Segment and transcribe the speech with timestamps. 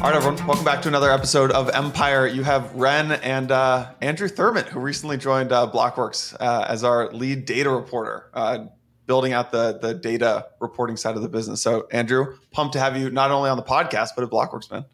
[0.00, 2.26] All right, everyone, welcome back to another episode of Empire.
[2.26, 7.12] You have Ren and uh, Andrew Thurman, who recently joined uh, Blockworks uh, as our
[7.12, 8.64] lead data reporter, uh,
[9.04, 11.60] building out the the data reporting side of the business.
[11.60, 14.86] So, Andrew, pumped to have you not only on the podcast but at Blockworks, man.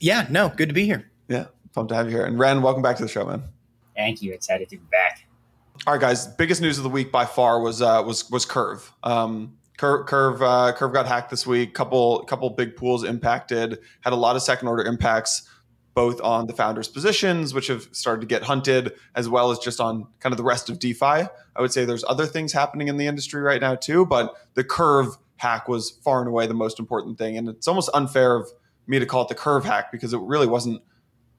[0.00, 1.08] Yeah, no, good to be here.
[1.28, 2.26] Yeah, pumped to have you here.
[2.26, 3.44] And Ren, welcome back to the show, man.
[3.94, 4.32] Thank you.
[4.32, 5.28] Excited to be back.
[5.86, 6.26] All right, guys.
[6.26, 8.92] Biggest news of the week by far was uh, was was Curve.
[9.04, 11.72] Um, Curve Curve, uh, Curve got hacked this week.
[11.72, 13.78] Couple couple big pools impacted.
[14.02, 15.48] Had a lot of second order impacts,
[15.94, 19.80] both on the founders' positions, which have started to get hunted, as well as just
[19.80, 21.04] on kind of the rest of DeFi.
[21.06, 21.28] I
[21.60, 25.16] would say there's other things happening in the industry right now too, but the Curve
[25.36, 28.50] hack was far and away the most important thing, and it's almost unfair of
[28.86, 30.82] me to call it the Curve hack because it really wasn't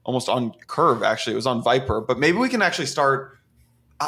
[0.02, 1.04] almost on Curve.
[1.04, 2.04] Actually, it was on Vyper.
[2.04, 3.38] But maybe we can actually start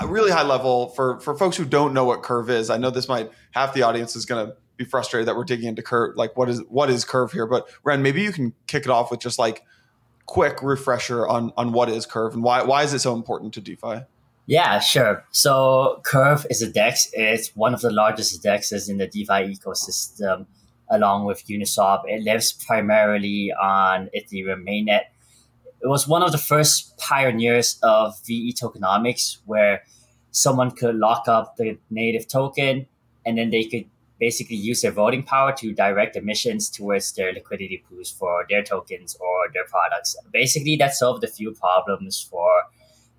[0.07, 2.71] really high level for for folks who don't know what curve is.
[2.71, 5.69] I know this might half the audience is going to be frustrated that we're digging
[5.69, 8.85] into curve like what is what is curve here but ren maybe you can kick
[8.85, 9.63] it off with just like
[10.27, 13.61] quick refresher on on what is curve and why why is it so important to
[13.61, 14.05] defi?
[14.47, 15.25] Yeah sure.
[15.31, 20.47] So curve is a dex it's one of the largest dexes in the defi ecosystem
[20.91, 22.03] along with uniswap.
[22.07, 25.05] It lives primarily on ethereum mainnet
[25.85, 29.83] it was one of the first pioneers of VE tokenomics where
[30.31, 32.87] someone could lock up the native token
[33.27, 33.85] and then they could
[34.19, 39.15] basically use their voting power to direct emissions towards their liquidity pools for their tokens
[39.21, 40.17] or their products.
[40.33, 42.49] Basically, that solved a few problems for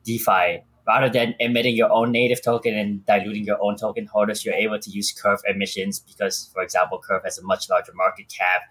[0.04, 0.64] DeFi.
[0.88, 4.80] Rather than emitting your own native token and diluting your own token holders, you're able
[4.80, 8.62] to use Curve emissions because, for example, Curve has a much larger market cap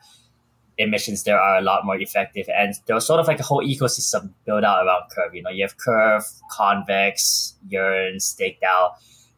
[0.78, 2.48] emissions there are a lot more effective.
[2.54, 5.34] And there was sort of like a whole ecosystem built out around Curve.
[5.34, 8.90] You know, you have Curve, Convex, Yearn, Stake DAO.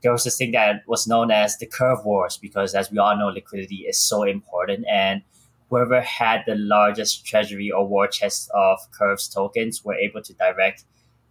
[0.03, 3.17] There was this thing that was known as the Curve Wars because, as we all
[3.17, 4.87] know, liquidity is so important.
[4.91, 5.23] And
[5.69, 10.85] whoever had the largest treasury or war chest of Curve's tokens were able to direct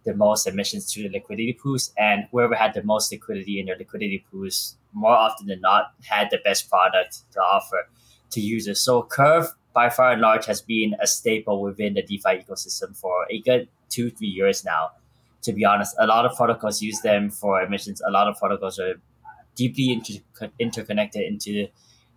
[0.04, 1.92] the most emissions to the liquidity pools.
[1.96, 6.28] And whoever had the most liquidity in their liquidity pools, more often than not, had
[6.30, 7.88] the best product to offer
[8.30, 8.80] to users.
[8.80, 13.26] So Curve by far and large has been a staple within the DeFi ecosystem for
[13.30, 14.92] a good two, three years now.
[15.42, 18.00] To be honest, a lot of protocols use them for emissions.
[18.00, 18.94] A lot of protocols are
[19.54, 21.68] deeply inter- interconnected into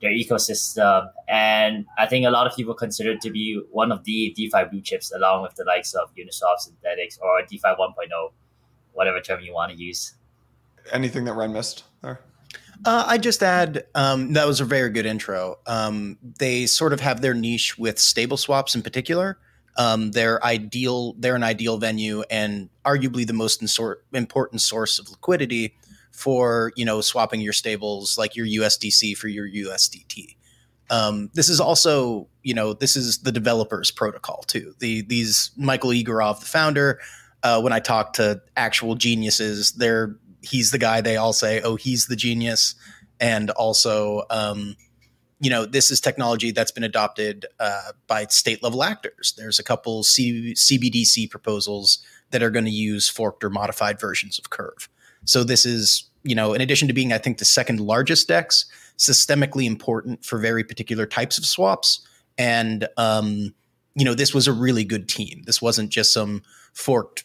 [0.02, 1.10] their ecosystem.
[1.28, 4.64] And I think a lot of people consider it to be one of the DeFi
[4.72, 8.32] blue chips, along with the likes of Uniswap, Synthetix or DeFi 1.0,
[8.94, 10.14] whatever term you want to use.
[10.94, 12.22] Anything that Ren missed there?
[12.86, 15.58] Uh, I just add um, that was a very good intro.
[15.68, 19.38] Um, they sort of have their niche with stable swaps in particular.
[19.78, 21.14] Um, they're ideal.
[21.18, 25.76] They're an ideal venue and arguably the most insor- important source of liquidity
[26.12, 30.36] for you know swapping your stables like your USDC for your USDT.
[30.90, 34.74] Um, this is also you know this is the developers protocol too.
[34.80, 37.00] The these Michael Egorov, the founder.
[37.42, 41.76] Uh, when I talk to actual geniuses, they're he's the guy they all say, oh,
[41.76, 42.76] he's the genius.
[43.20, 44.76] And also, um,
[45.40, 49.34] you know, this is technology that's been adopted uh, by state level actors.
[49.38, 52.00] There's a couple C- CBDC proposals
[52.32, 54.90] that are going to use forked or modified versions of Curve.
[55.26, 58.66] So this is, you know, in addition to being, I think, the second largest DEX,
[58.98, 62.06] systemically important for very particular types of swaps.
[62.38, 63.54] And, um,
[63.96, 65.44] you know, this was a really good team.
[65.46, 67.24] This wasn't just some forked,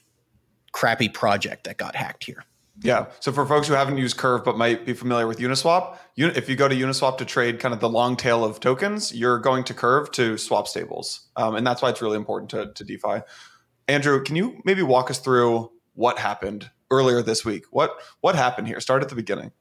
[0.72, 2.44] crappy project that got hacked here.
[2.82, 3.06] Yeah.
[3.20, 6.56] So for folks who haven't used Curve but might be familiar with Uniswap, if you
[6.56, 9.74] go to Uniswap to trade kind of the long tail of tokens, you're going to
[9.74, 13.22] Curve to swap stables, um, and that's why it's really important to, to DeFi.
[13.86, 17.64] Andrew, can you maybe walk us through what happened earlier this week?
[17.70, 18.80] What what happened here?
[18.80, 19.52] Start at the beginning.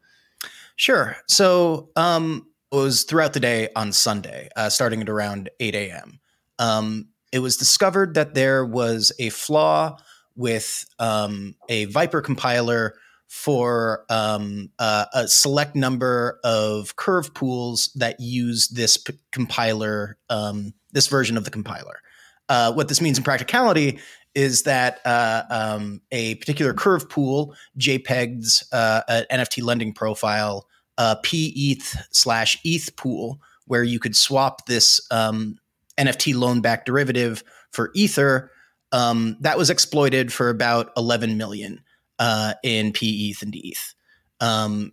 [0.76, 1.16] Sure.
[1.28, 6.20] So um, it was throughout the day on Sunday, uh, starting at around 8 a.m.
[6.58, 9.98] Um, it was discovered that there was a flaw
[10.36, 12.96] with um, a Vyper compiler
[13.34, 20.72] for um, uh, a select number of curve pools that use this p- compiler, um,
[20.92, 22.00] this version of the compiler.
[22.48, 23.98] Uh, what this means in practicality
[24.36, 29.02] is that uh, um, a particular curve pool, JPEG's uh,
[29.32, 30.68] NFT lending profile,
[31.00, 35.58] uh, PETH slash ETH pool, where you could swap this um,
[35.98, 38.52] NFT loan back derivative for Ether,
[38.92, 41.83] um, that was exploited for about 11 million
[42.20, 43.96] uh, in PETH and ETH.
[44.40, 44.92] Um,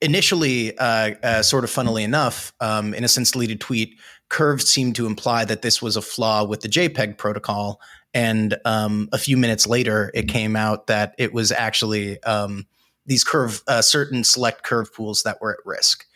[0.00, 4.96] initially, uh, uh, sort of funnily enough, um, in a since deleted tweet, Curve seemed
[4.96, 7.80] to imply that this was a flaw with the JPEG protocol.
[8.12, 12.66] And um, a few minutes later, it came out that it was actually um,
[13.06, 16.06] these curve, uh, certain select curve pools that were at risk.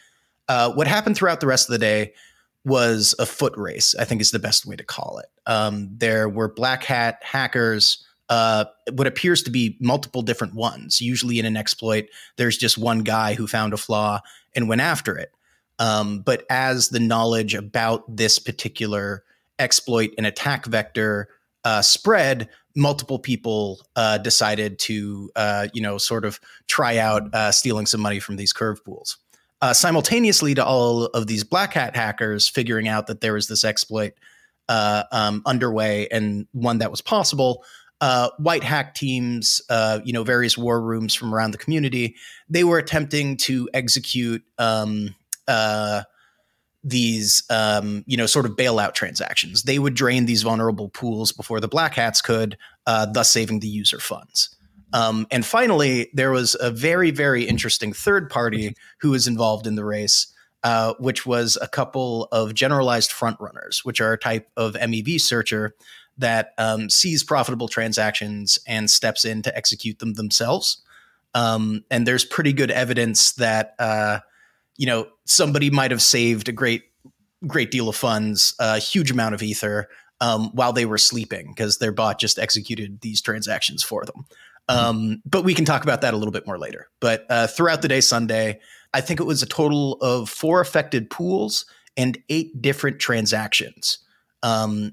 [0.48, 2.12] Uh, what happened throughout the rest of the day
[2.64, 5.26] was a foot race, I think is the best way to call it.
[5.46, 11.00] Um, there were black hat hackers, uh, what appears to be multiple different ones.
[11.00, 14.20] Usually in an exploit, there's just one guy who found a flaw
[14.54, 15.32] and went after it.
[15.78, 19.24] Um, but as the knowledge about this particular
[19.58, 21.28] exploit and attack vector
[21.64, 27.50] uh, spread, multiple people uh, decided to, uh, you know, sort of try out uh,
[27.52, 29.18] stealing some money from these curve pools.
[29.60, 33.64] Uh, simultaneously to all of these black hat hackers figuring out that there was this
[33.64, 34.12] exploit
[34.68, 37.64] um, underway and one that was possible,
[38.00, 42.14] uh, white hack teams, uh, you know, various war rooms from around the community,
[42.48, 45.14] they were attempting to execute um,
[45.48, 46.02] uh,
[46.84, 49.64] these, um, you know, sort of bailout transactions.
[49.64, 52.56] They would drain these vulnerable pools before the black hats could,
[52.86, 54.54] uh, thus saving the user funds.
[54.92, 59.74] Um, and finally, there was a very, very interesting third party who was involved in
[59.74, 64.48] the race, uh, which was a couple of generalized front runners, which are a type
[64.56, 65.74] of MEV searcher
[66.18, 70.82] that um, sees profitable transactions and steps in to execute them themselves.
[71.34, 74.20] Um, and there's pretty good evidence that uh,
[74.76, 76.84] you know somebody might have saved a great,
[77.46, 79.88] great deal of funds, a huge amount of ether,
[80.20, 84.26] um, while they were sleeping because their bot just executed these transactions for them.
[84.68, 86.88] Um, but we can talk about that a little bit more later.
[87.00, 88.60] But uh, throughout the day, Sunday,
[88.92, 91.64] I think it was a total of four affected pools
[91.96, 93.98] and eight different transactions.
[94.42, 94.92] Um,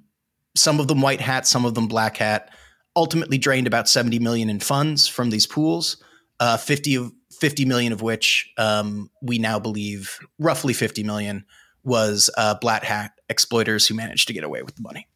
[0.55, 2.49] some of them white hat, some of them black hat.
[2.95, 5.97] Ultimately, drained about seventy million in funds from these pools.
[6.37, 11.45] Uh, 50 of 50 million of which um, we now believe roughly 50 million
[11.83, 15.07] was uh, black hat exploiters who managed to get away with the money.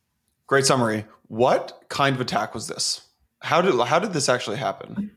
[0.48, 1.06] Great summary.
[1.28, 3.02] What kind of attack was this?
[3.42, 5.12] How did how did this actually happen?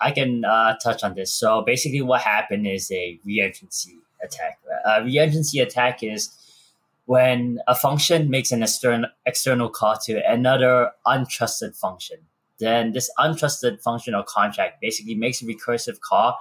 [0.00, 1.32] I can uh, touch on this.
[1.32, 4.58] So basically, what happened is a reentrancy attack.
[4.84, 6.30] A reentrancy attack is
[7.12, 12.16] when a function makes an external external call to another untrusted function.
[12.58, 16.38] Then this untrusted function or contract basically makes a recursive call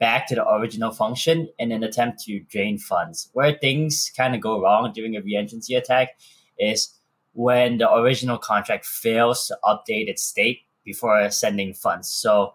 [0.00, 3.30] back to the original function in an attempt to drain funds.
[3.32, 6.18] Where things kind of go wrong during a reentrancy attack
[6.58, 6.98] is
[7.34, 12.08] when the original contract fails to update its state before sending funds.
[12.08, 12.54] So,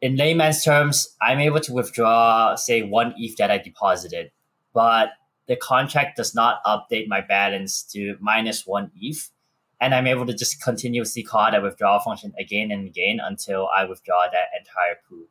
[0.00, 4.30] in layman's terms, I'm able to withdraw, say, one ETH that I deposited,
[4.72, 5.10] but
[5.50, 9.30] the contract does not update my balance to minus one ETH.
[9.80, 13.84] And I'm able to just continuously call that withdrawal function again and again until I
[13.84, 15.24] withdraw that entire pool.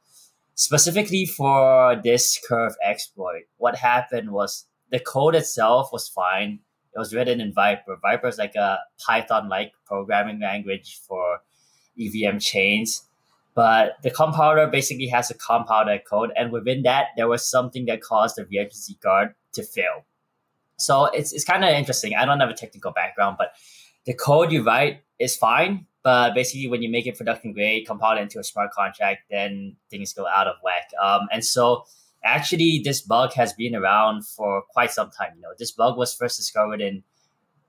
[0.55, 6.59] Specifically for this curve exploit, what happened was the code itself was fine
[6.93, 7.95] it was written in Vyper.
[8.03, 11.39] Vyper is like a Python-like programming language for
[11.97, 13.03] EVM chains.
[13.55, 18.01] But the compiler basically has a compiler code, and within that, there was something that
[18.01, 20.05] caused the reentrancy guard to fail.
[20.79, 22.15] So it's, it's kind of interesting.
[22.15, 23.53] I don't have a technical background, but
[24.05, 25.85] the code you write is fine.
[26.01, 29.75] But basically, when you make it production grade, compile it into a smart contract, then
[29.89, 30.89] things go out of whack.
[31.01, 31.83] Um, and so
[32.23, 35.33] actually this bug has been around for quite some time.
[35.35, 37.03] You know, this bug was first discovered in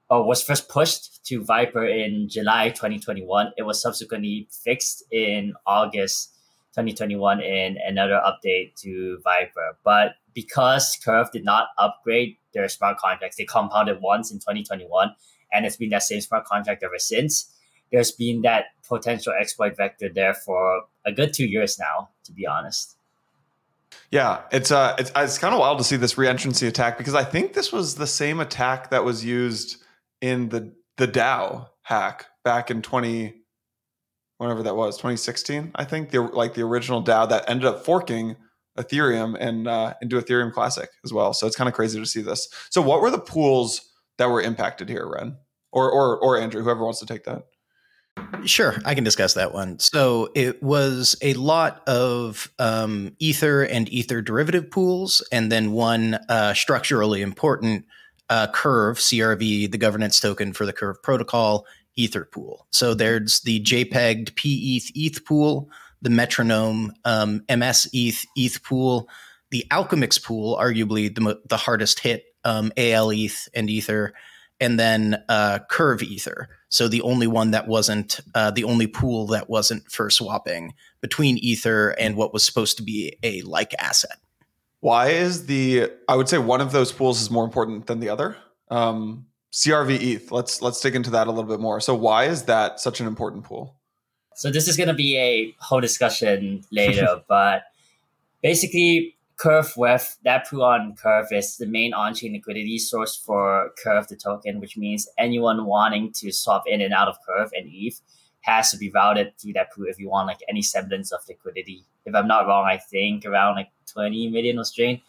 [0.08, 3.52] or was first pushed to Vyper in July 2021.
[3.56, 6.34] It was subsequently fixed in August
[6.74, 9.74] 2021 in another update to Vyper.
[9.84, 15.14] But because Curve did not upgrade their smart contracts, they compounded once in 2021,
[15.52, 17.52] and it's been that same smart contract ever since.
[17.92, 22.46] There's been that potential exploit vector there for a good two years now, to be
[22.46, 22.96] honest.
[24.10, 27.24] Yeah, it's uh, it's it's kind of wild to see this reentrancy attack because I
[27.24, 29.82] think this was the same attack that was used
[30.20, 33.34] in the the DAO hack back in twenty,
[34.38, 35.72] whenever that was, twenty sixteen.
[35.74, 38.36] I think the like the original DAO that ended up forking
[38.82, 41.32] Ethereum and uh, into Ethereum Classic as well.
[41.32, 42.48] So it's kind of crazy to see this.
[42.70, 43.80] So what were the pools
[44.18, 45.36] that were impacted here, Ren,
[45.72, 47.44] or or or Andrew, whoever wants to take that?
[48.44, 49.78] Sure, I can discuss that one.
[49.78, 56.14] So it was a lot of um, Ether and Ether derivative pools, and then one
[56.28, 57.86] uh, structurally important
[58.28, 62.66] uh, Curve CRV, the governance token for the Curve protocol Ether pool.
[62.70, 65.68] So there's the JPEG PETH ETH pool,
[66.02, 69.08] the Metronome um, MS ETH ETH pool,
[69.50, 74.14] the Alchemix pool, arguably the the hardest hit um, AL ETH and Ether,
[74.60, 76.48] and then uh, Curve Ether.
[76.68, 81.38] So the only one that wasn't uh, the only pool that wasn't for swapping between
[81.38, 84.18] Ether and what was supposed to be a like asset.
[84.80, 88.08] Why is the I would say one of those pools is more important than the
[88.08, 88.36] other?
[88.70, 90.32] Um, CRV ETH.
[90.32, 91.80] Let's let's dig into that a little bit more.
[91.80, 93.79] So why is that such an important pool?
[94.40, 97.64] So this is going to be a whole discussion later, but
[98.42, 104.08] basically Curve with that pool on Curve is the main on-chain liquidity source for Curve
[104.08, 108.00] the token, which means anyone wanting to swap in and out of Curve and ETH
[108.40, 111.84] has to be routed through that pool if you want like any semblance of liquidity.
[112.06, 115.02] If I'm not wrong, I think around like 20 million was drained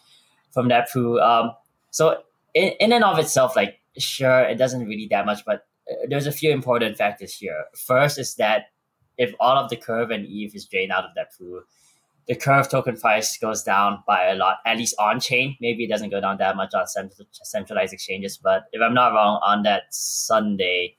[0.50, 1.22] from that pool.
[1.22, 1.52] Um,
[1.90, 2.22] so
[2.54, 6.28] in, in and of itself, like sure, it doesn't really that much, but uh, there's
[6.28, 7.64] a few important factors here.
[7.78, 8.71] First is that
[9.22, 11.62] if all of the curve and Eve is drained out of that pool,
[12.28, 15.56] the curve token price goes down by a lot, at least on chain.
[15.62, 19.40] Maybe it doesn't go down that much on centralized exchanges, but if I'm not wrong,
[19.44, 20.96] on that Sunday,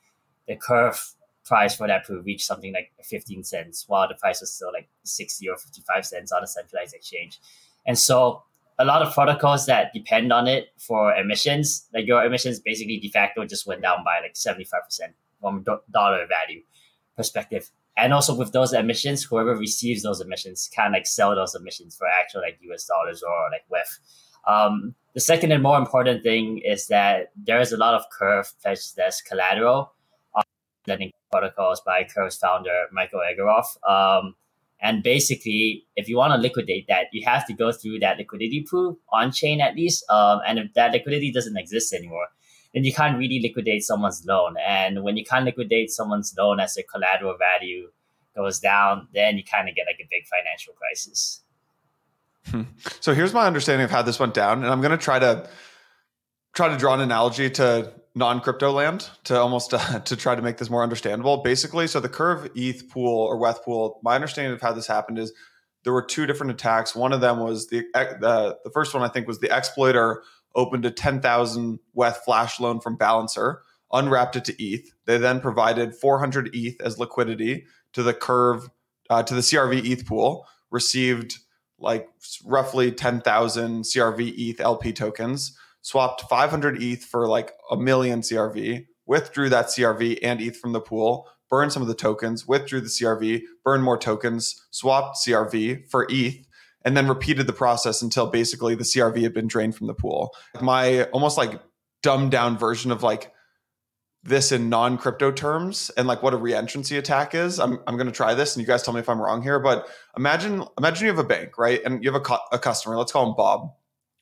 [0.46, 1.00] the curve
[1.44, 4.88] price for that pool reached something like 15 cents, while the price was still like
[5.02, 7.40] 60 or 55 cents on a centralized exchange.
[7.86, 8.44] And so
[8.78, 13.08] a lot of protocols that depend on it for emissions, like your emissions basically de
[13.08, 14.68] facto just went down by like 75%
[15.40, 16.62] from dollar value
[17.16, 17.70] perspective.
[17.96, 22.06] And also with those emissions, whoever receives those emissions can like sell those emissions for
[22.08, 23.98] actual like US dollars or like WETH.
[24.46, 28.52] Um, the second and more important thing is that there is a lot of Curve
[28.62, 29.92] pledged as collateral
[30.34, 30.42] on
[30.86, 33.66] lending protocols by Curve's founder, Michael Egorov.
[33.88, 34.34] Um,
[34.80, 38.66] and basically, if you want to liquidate that, you have to go through that liquidity
[38.68, 40.04] pool on chain at least.
[40.10, 42.26] Um, and if that liquidity doesn't exist anymore,
[42.74, 44.56] then you can't really liquidate someone's loan.
[44.66, 47.90] And when you can't liquidate someone's loan as their collateral value
[48.34, 51.42] goes down, then you kind of get like a big financial crisis.
[52.50, 52.62] Hmm.
[53.00, 55.48] So here's my understanding of how this went down, and I'm going to try to
[56.54, 60.56] try to draw an analogy to non-crypto land to almost uh, to try to make
[60.56, 61.38] this more understandable.
[61.42, 65.18] Basically, so the Curve ETH pool or WETH pool, my understanding of how this happened
[65.18, 65.32] is
[65.84, 66.94] there were two different attacks.
[66.94, 70.22] One of them was the the, the first one I think was the exploiter
[70.54, 74.92] opened a 10,000 WETH flash loan from Balancer, unwrapped it to ETH.
[75.06, 78.68] They then provided 400 ETH as liquidity to the Curve
[79.10, 81.38] uh, to the CRV ETH pool, received
[81.78, 82.08] like
[82.44, 89.48] roughly 10,000 CRV ETH LP tokens swapped 500 ETH for like a million CRV, withdrew
[89.50, 93.42] that CRV and ETH from the pool, burned some of the tokens, withdrew the CRV,
[93.64, 96.46] burned more tokens, swapped CRV for ETH,
[96.84, 100.34] and then repeated the process until basically the CRV had been drained from the pool.
[100.60, 101.60] My almost like
[102.02, 103.32] dumbed down version of like
[104.24, 107.58] this in non crypto terms and like what a reentrancy attack is.
[107.58, 109.58] I'm, I'm going to try this and you guys tell me if I'm wrong here,
[109.58, 111.80] but imagine imagine you have a bank, right?
[111.84, 113.72] And you have a, cu- a customer, let's call him Bob,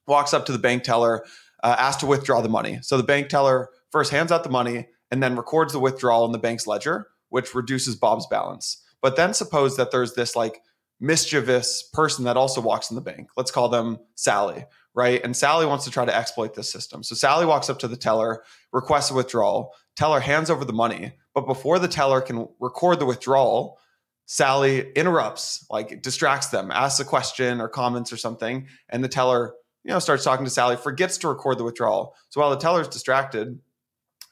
[0.06, 1.24] walks up to the bank teller
[1.62, 2.78] uh, to withdraw the money.
[2.82, 6.32] So the bank teller first hands out the money and then records the withdrawal in
[6.32, 8.82] the bank's ledger, which reduces Bob's balance.
[9.02, 10.62] But then suppose that there's this like
[11.00, 13.30] mischievous person that also walks in the bank.
[13.36, 14.64] Let's call them Sally,
[14.94, 15.22] right?
[15.24, 17.02] And Sally wants to try to exploit this system.
[17.02, 19.74] So Sally walks up to the teller, requests a withdrawal.
[19.96, 23.78] Teller hands over the money, but before the teller can record the withdrawal,
[24.26, 29.54] Sally interrupts, like distracts them, asks a question or comments or something, and the teller
[29.84, 32.14] you know, starts talking to Sally, forgets to record the withdrawal.
[32.28, 33.58] So while the teller's distracted,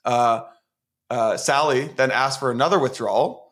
[0.04, 0.42] uh,
[1.10, 3.47] uh, Sally then asks for another withdrawal.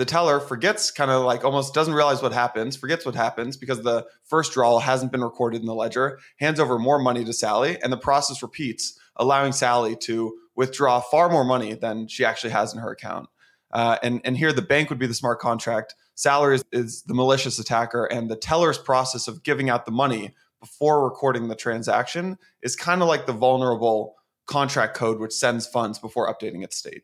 [0.00, 3.82] The teller forgets, kind of like almost doesn't realize what happens, forgets what happens because
[3.82, 7.76] the first draw hasn't been recorded in the ledger, hands over more money to Sally,
[7.82, 12.72] and the process repeats, allowing Sally to withdraw far more money than she actually has
[12.72, 13.28] in her account.
[13.72, 15.94] Uh, and, and here the bank would be the smart contract.
[16.14, 20.34] Sally is, is the malicious attacker, and the teller's process of giving out the money
[20.60, 24.14] before recording the transaction is kind of like the vulnerable
[24.46, 27.02] contract code which sends funds before updating its state.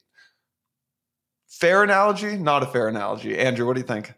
[1.48, 2.36] Fair analogy?
[2.36, 3.38] Not a fair analogy.
[3.38, 4.14] Andrew, what do you think?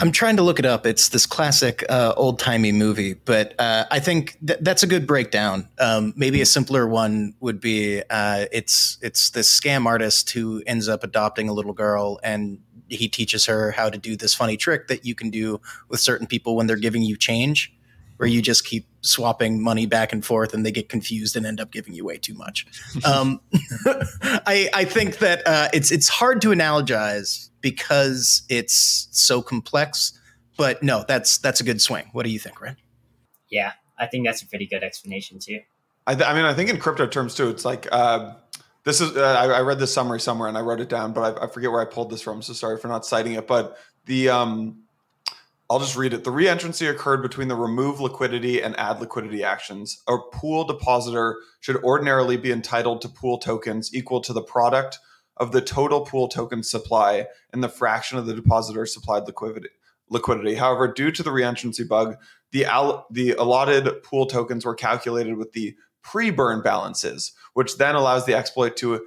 [0.00, 0.86] I'm trying to look it up.
[0.86, 5.06] It's this classic uh, old timey movie, but uh, I think th- that's a good
[5.06, 5.68] breakdown.
[5.78, 10.88] Um, maybe a simpler one would be uh, it's it's this scam artist who ends
[10.88, 14.88] up adopting a little girl, and he teaches her how to do this funny trick
[14.88, 17.70] that you can do with certain people when they're giving you change
[18.20, 21.58] where you just keep swapping money back and forth and they get confused and end
[21.58, 22.66] up giving you way too much.
[23.02, 23.40] Um,
[23.86, 30.12] I, I, think that uh, it's it's hard to analogize because it's so complex.
[30.58, 32.10] But no, that's that's a good swing.
[32.12, 32.76] What do you think, Ren?
[33.48, 35.60] Yeah, I think that's a pretty good explanation too.
[36.06, 38.34] I, th- I mean, I think in crypto terms too, it's like uh,
[38.84, 39.16] this is.
[39.16, 41.46] Uh, I, I, read this summary somewhere and I wrote it down, but I, I,
[41.48, 42.42] forget where I pulled this from.
[42.42, 43.46] So sorry for not citing it.
[43.46, 44.79] But the um,
[45.70, 46.24] I'll just read it.
[46.24, 50.02] The reentrancy occurred between the remove liquidity and add liquidity actions.
[50.08, 54.98] A pool depositor should ordinarily be entitled to pool tokens equal to the product
[55.36, 59.68] of the total pool token supply and the fraction of the depositor supplied liquidity.
[60.08, 60.56] Liquidity.
[60.56, 62.16] However, due to the reentrancy bug,
[62.50, 68.26] the al- the allotted pool tokens were calculated with the pre-burn balances, which then allows
[68.26, 69.06] the exploit to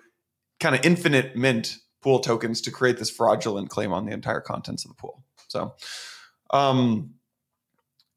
[0.62, 4.86] kind of infinite mint pool tokens to create this fraudulent claim on the entire contents
[4.86, 5.26] of the pool.
[5.50, 5.74] So,
[6.54, 7.16] um,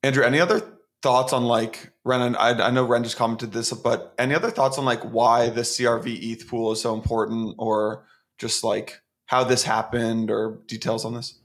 [0.02, 0.62] Andrew, any other
[1.02, 2.36] thoughts on like Ren?
[2.36, 5.62] I, I know Ren just commented this, but any other thoughts on like why the
[5.62, 8.04] CRV ETH pool is so important, or
[8.38, 11.38] just like how this happened, or details on this?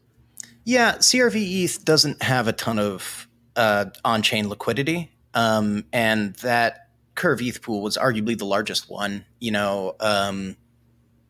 [0.64, 7.42] Yeah, CRV ETH doesn't have a ton of uh, on-chain liquidity, um, and that Curve
[7.42, 9.26] ETH pool was arguably the largest one.
[9.40, 10.58] You know, um,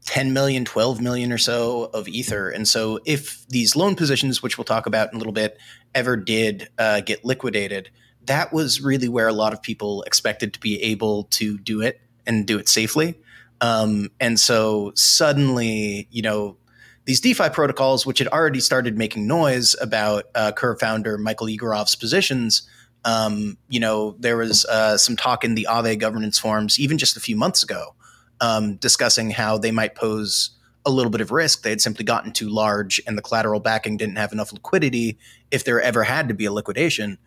[0.05, 2.49] 10 million, 12 million or so of Ether.
[2.49, 5.57] And so, if these loan positions, which we'll talk about in a little bit,
[5.93, 7.89] ever did uh, get liquidated,
[8.25, 12.01] that was really where a lot of people expected to be able to do it
[12.25, 13.19] and do it safely.
[13.61, 16.57] Um, and so, suddenly, you know,
[17.05, 21.95] these DeFi protocols, which had already started making noise about uh, Curve founder Michael Egorov's
[21.95, 22.67] positions,
[23.05, 27.17] um, you know, there was uh, some talk in the Aave governance forums even just
[27.17, 27.95] a few months ago
[28.41, 30.51] um, discussing how they might pose
[30.85, 31.63] a little bit of risk.
[31.63, 35.17] They had simply gotten too large and the collateral backing didn't have enough liquidity
[35.51, 37.17] if there ever had to be a liquidation.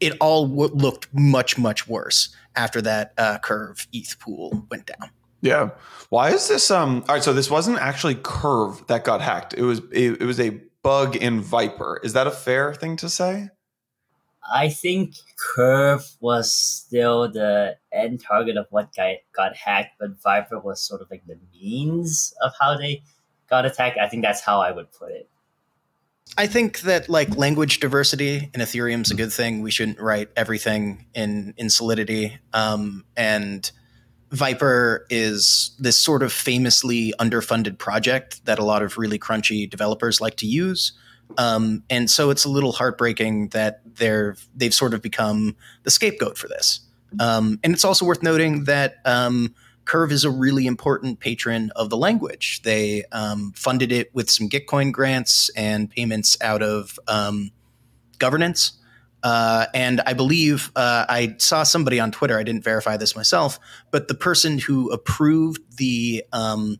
[0.00, 5.10] It all w- looked much, much worse after that uh, curve ETH pool went down.
[5.40, 5.70] Yeah.
[6.08, 6.70] Why is this?
[6.70, 7.04] Um.
[7.06, 7.22] All right.
[7.22, 9.52] So this wasn't actually Curve that got hacked.
[9.52, 12.02] It was it, it was a bug in Vyper.
[12.02, 13.50] Is that a fair thing to say?
[14.52, 20.62] I think Curve was still the end target of what got, got hacked, but Vyper
[20.62, 23.02] was sort of like the means of how they
[23.48, 23.98] got attacked.
[23.98, 25.28] I think that's how I would put it.
[26.36, 29.62] I think that like language diversity in Ethereum is a good thing.
[29.62, 32.38] We shouldn't write everything in in Solidity.
[32.52, 33.70] Um, and
[34.30, 40.20] Vyper is this sort of famously underfunded project that a lot of really crunchy developers
[40.20, 40.92] like to use.
[41.38, 46.38] Um, and so it's a little heartbreaking that they're they've sort of become the scapegoat
[46.38, 46.80] for this.
[47.20, 51.90] Um, and it's also worth noting that um, Curve is a really important patron of
[51.90, 52.62] the language.
[52.62, 57.50] They um, funded it with some Gitcoin grants and payments out of um,
[58.18, 58.72] governance.
[59.22, 62.38] Uh, and I believe uh, I saw somebody on Twitter.
[62.38, 63.58] I didn't verify this myself,
[63.90, 66.78] but the person who approved the um,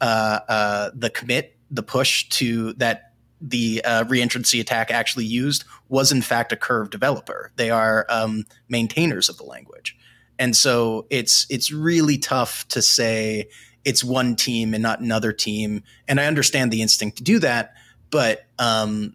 [0.00, 3.13] uh, uh the commit, the push to that
[3.46, 7.52] the uh, reentrancy attack actually used was in fact a curve developer.
[7.56, 9.96] They are um, maintainers of the language,
[10.38, 13.48] and so it's it's really tough to say
[13.84, 15.82] it's one team and not another team.
[16.08, 17.74] And I understand the instinct to do that,
[18.10, 19.14] but um,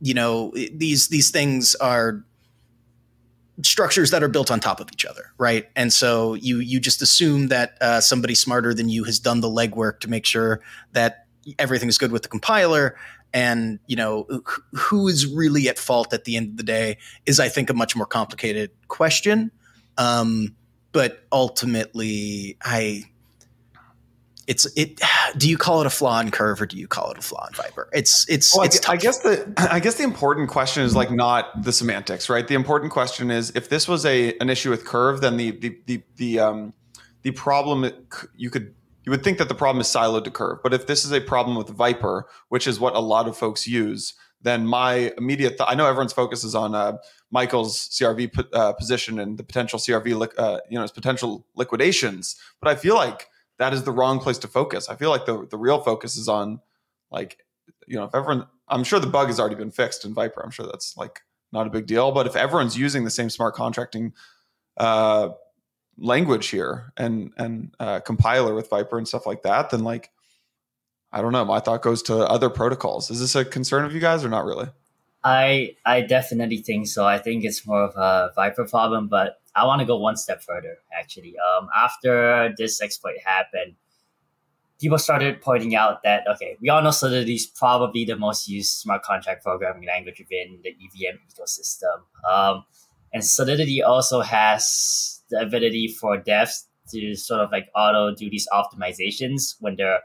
[0.00, 2.24] you know these these things are
[3.62, 5.68] structures that are built on top of each other, right?
[5.76, 9.48] And so you you just assume that uh, somebody smarter than you has done the
[9.48, 11.26] legwork to make sure that
[11.58, 12.96] everything's good with the compiler
[13.34, 14.26] and you know
[14.72, 17.74] who is really at fault at the end of the day is i think a
[17.74, 19.50] much more complicated question.
[19.98, 20.56] Um,
[20.92, 23.04] but ultimately i
[24.46, 25.00] it's it
[25.36, 27.46] do you call it a flaw in curve or do you call it a flaw
[27.46, 30.82] in Vyper it's it's, well, it's I, I guess the i guess the important question
[30.82, 32.46] is like not the semantics right?
[32.46, 35.78] The important question is if this was a an issue with curve then the the
[35.86, 36.72] the, the um
[37.22, 37.90] the problem
[38.36, 40.58] you could you would think that the problem is siloed to Curve.
[40.62, 43.66] But if this is a problem with Vyper, which is what a lot of folks
[43.66, 46.98] use, then my immediate th- I know everyone's focus is on uh,
[47.30, 52.36] Michael's CRV uh, position and the potential CRV, li- uh, you know, his potential liquidations.
[52.60, 54.88] But I feel like that is the wrong place to focus.
[54.88, 56.60] I feel like the the real focus is on
[57.10, 57.38] like,
[57.86, 60.42] you know, if everyone, I'm sure the bug has already been fixed in Vyper.
[60.42, 61.20] I'm sure that's like
[61.52, 62.12] not a big deal.
[62.12, 64.12] But if everyone's using the same smart contracting
[64.76, 65.30] uh,
[65.98, 70.10] language here and and uh, compiler with Vyper and stuff like that, then like
[71.12, 71.44] I don't know.
[71.44, 73.10] My thought goes to other protocols.
[73.10, 74.68] Is this a concern of you guys or not really?
[75.22, 77.06] I I definitely think so.
[77.06, 80.42] I think it's more of a Vyper problem, but I want to go one step
[80.42, 80.78] further.
[80.92, 83.76] Actually, um, after this exploit happened,
[84.80, 88.72] people started pointing out that okay, we all know Solidity is probably the most used
[88.72, 92.02] smart contract programming language within the EVM ecosystem.
[92.28, 92.64] Um,
[93.12, 98.48] and Solidity also has the ability for devs to sort of like auto do these
[98.52, 100.00] optimizations when they're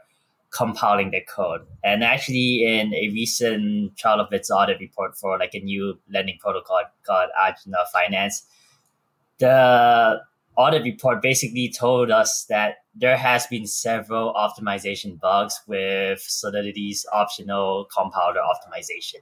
[0.50, 1.62] compiling their code.
[1.84, 6.38] And actually, in a recent Trail of Bits audit report for like a new lending
[6.40, 8.44] protocol called Agena Finance,
[9.38, 10.20] the
[10.56, 17.86] audit report basically told us that there has been several optimization bugs with Solidity's optional
[17.96, 19.20] compiler optimization.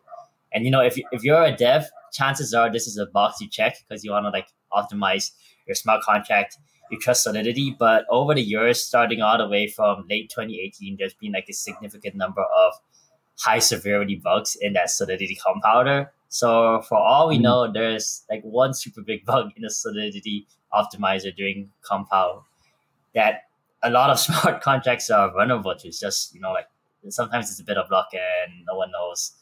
[0.53, 3.49] And you know, if, if you're a dev, chances are this is a box you
[3.49, 5.33] check because you want to like optimize
[5.67, 6.57] your smart contract,
[6.91, 7.77] you trust Solidity.
[7.79, 11.53] But over the years, starting all the way from late 2018, there's been like a
[11.53, 12.73] significant number of
[13.39, 16.13] high severity bugs in that Solidity compiler.
[16.29, 17.43] So for all we mm-hmm.
[17.43, 22.45] know, there's like one super big bug in the Solidity optimizer during compile
[23.15, 23.45] that
[23.83, 25.89] a lot of smart contracts are vulnerable to.
[25.89, 26.67] It's just you know like
[27.09, 29.33] sometimes it's a bit of luck and no one knows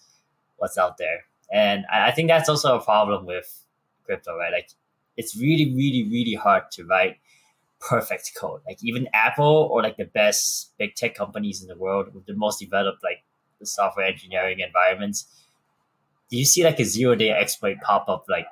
[0.56, 1.24] what's out there.
[1.52, 3.62] And I, I think that's also a problem with
[4.04, 4.52] crypto, right?
[4.52, 4.70] Like
[5.16, 7.16] it's really, really, really hard to write
[7.80, 8.60] perfect code.
[8.66, 12.34] Like even Apple or like the best big tech companies in the world with the
[12.34, 13.22] most developed like
[13.60, 15.26] the software engineering environments,
[16.30, 18.46] do you see like a zero day exploit pop up like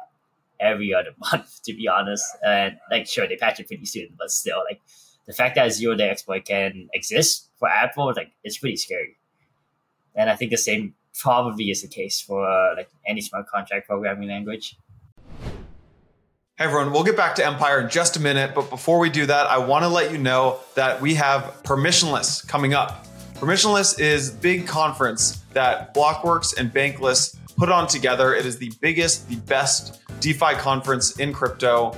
[0.60, 2.24] every other month, to be honest?
[2.44, 4.80] And like sure they patch it pretty soon, but still like
[5.26, 9.16] the fact that a zero day exploit can exist for Apple, like it's pretty scary.
[10.14, 13.88] And I think the same probably is the case for uh, like any smart contract
[13.88, 14.76] programming language.
[16.56, 19.26] Hey everyone, we'll get back to Empire in just a minute, but before we do
[19.26, 23.06] that, I want to let you know that we have Permissionless coming up.
[23.34, 28.34] Permissionless is big conference that Blockworks and Bankless put on together.
[28.34, 31.96] It is the biggest, the best DeFi conference in crypto.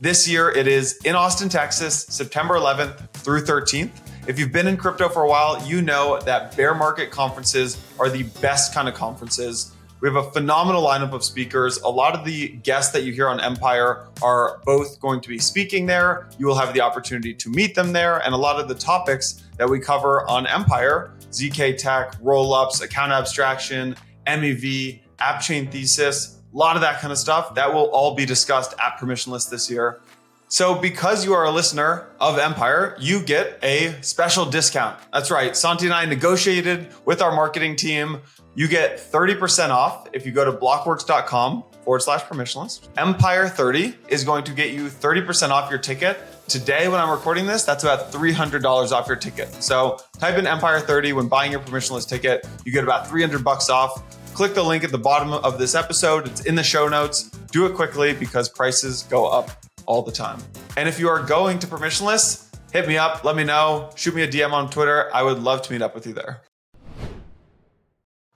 [0.00, 3.92] This year it is in Austin, Texas, September 11th through 13th.
[4.26, 8.08] If you've been in crypto for a while, you know that bear market conferences are
[8.08, 9.72] the best kind of conferences.
[10.00, 11.76] We have a phenomenal lineup of speakers.
[11.82, 15.38] A lot of the guests that you hear on Empire are both going to be
[15.38, 16.30] speaking there.
[16.38, 18.18] You will have the opportunity to meet them there.
[18.24, 23.12] And a lot of the topics that we cover on Empire ZK Tech, rollups, account
[23.12, 23.94] abstraction,
[24.26, 28.24] MEV, app chain thesis, a lot of that kind of stuff that will all be
[28.24, 30.00] discussed at Permissionless this year.
[30.48, 34.98] So, because you are a listener of Empire, you get a special discount.
[35.12, 35.56] That's right.
[35.56, 38.20] Santi and I negotiated with our marketing team
[38.56, 42.86] you get 30% off if you go to blockworks.com forward slash permissionless.
[42.96, 46.18] Empire 30 is going to get you 30% off your ticket.
[46.46, 49.52] Today, when I'm recording this, that's about $300 off your ticket.
[49.62, 52.46] So type in Empire 30 when buying your permissionless ticket.
[52.64, 54.02] You get about 300 bucks off.
[54.34, 56.28] Click the link at the bottom of this episode.
[56.28, 57.30] It's in the show notes.
[57.50, 59.50] Do it quickly because prices go up
[59.86, 60.40] all the time.
[60.76, 64.22] And if you are going to permissionless, hit me up, let me know, shoot me
[64.22, 65.10] a DM on Twitter.
[65.14, 66.42] I would love to meet up with you there.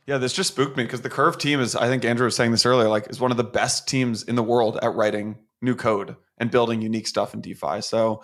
[0.07, 2.51] Yeah, this just spooked me because the Curve team is, I think Andrew was saying
[2.51, 5.75] this earlier, like is one of the best teams in the world at writing new
[5.75, 7.83] code and building unique stuff in DeFi.
[7.83, 8.23] So,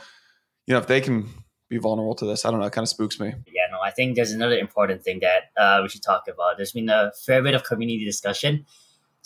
[0.66, 1.28] you know, if they can
[1.68, 3.34] be vulnerable to this, I don't know, it kind of spooks me.
[3.46, 6.56] Yeah, no, I think there's another important thing that uh, we should talk about.
[6.56, 8.64] There's been a fair bit of community discussion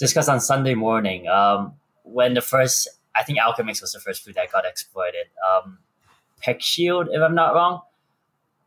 [0.00, 4.35] because on Sunday morning, um, when the first, I think Alchemix was the first food
[4.35, 5.26] that got exploited.
[5.46, 5.78] Um,
[6.46, 7.83] PeckShield, if I'm not wrong,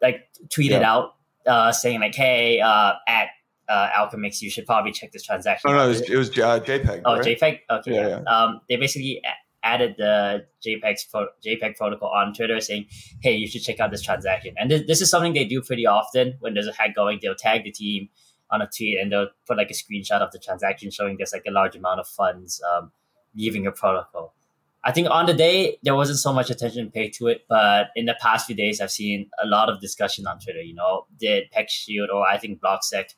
[0.02, 0.92] like tweeted yeah.
[0.92, 1.16] out
[1.48, 3.30] uh, saying like, "Hey, uh, at
[3.70, 5.70] uh, Alchemix, you should probably check this transaction.
[5.70, 7.02] Oh, no, it was, it was uh, JPEG.
[7.06, 7.26] Oh, right?
[7.26, 7.60] JPEG.
[7.70, 8.24] Okay, yeah, yeah.
[8.24, 9.22] Um, they basically
[9.64, 10.98] added the JPEG
[11.46, 12.88] JPEG protocol on Twitter, saying,
[13.22, 15.86] "Hey, you should check out this transaction." And this, this is something they do pretty
[15.86, 17.20] often when there's a hack going.
[17.22, 18.10] They'll tag the team
[18.52, 21.46] on a tweet and they'll put like a screenshot of the transaction showing there's like
[21.48, 22.92] a large amount of funds um,
[23.36, 24.36] leaving a protocol.
[24.84, 28.06] I think on the day there wasn't so much attention paid to it, but in
[28.06, 30.62] the past few days I've seen a lot of discussion on Twitter.
[30.62, 33.13] You know, did PeckShield or I think Blocksec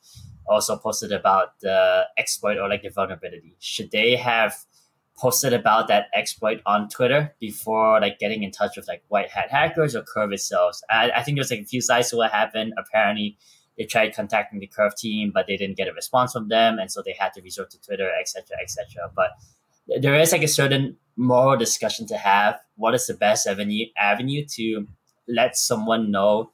[0.46, 3.56] also posted about the exploit or like the vulnerability.
[3.60, 4.56] Should they have
[5.18, 9.50] posted about that exploit on Twitter before like getting in touch with like white hat
[9.50, 10.80] hackers or Curve itself?
[10.90, 12.74] I, I think there's like a few sides to what happened.
[12.78, 13.38] Apparently,
[13.78, 16.92] they tried contacting the Curve team, but they didn't get a response from them, and
[16.92, 19.10] so they had to resort to Twitter, etc., etc.
[19.16, 19.32] But
[19.88, 22.60] there is like a certain moral discussion to have.
[22.76, 24.88] What is the best avenue avenue to
[25.28, 26.52] let someone know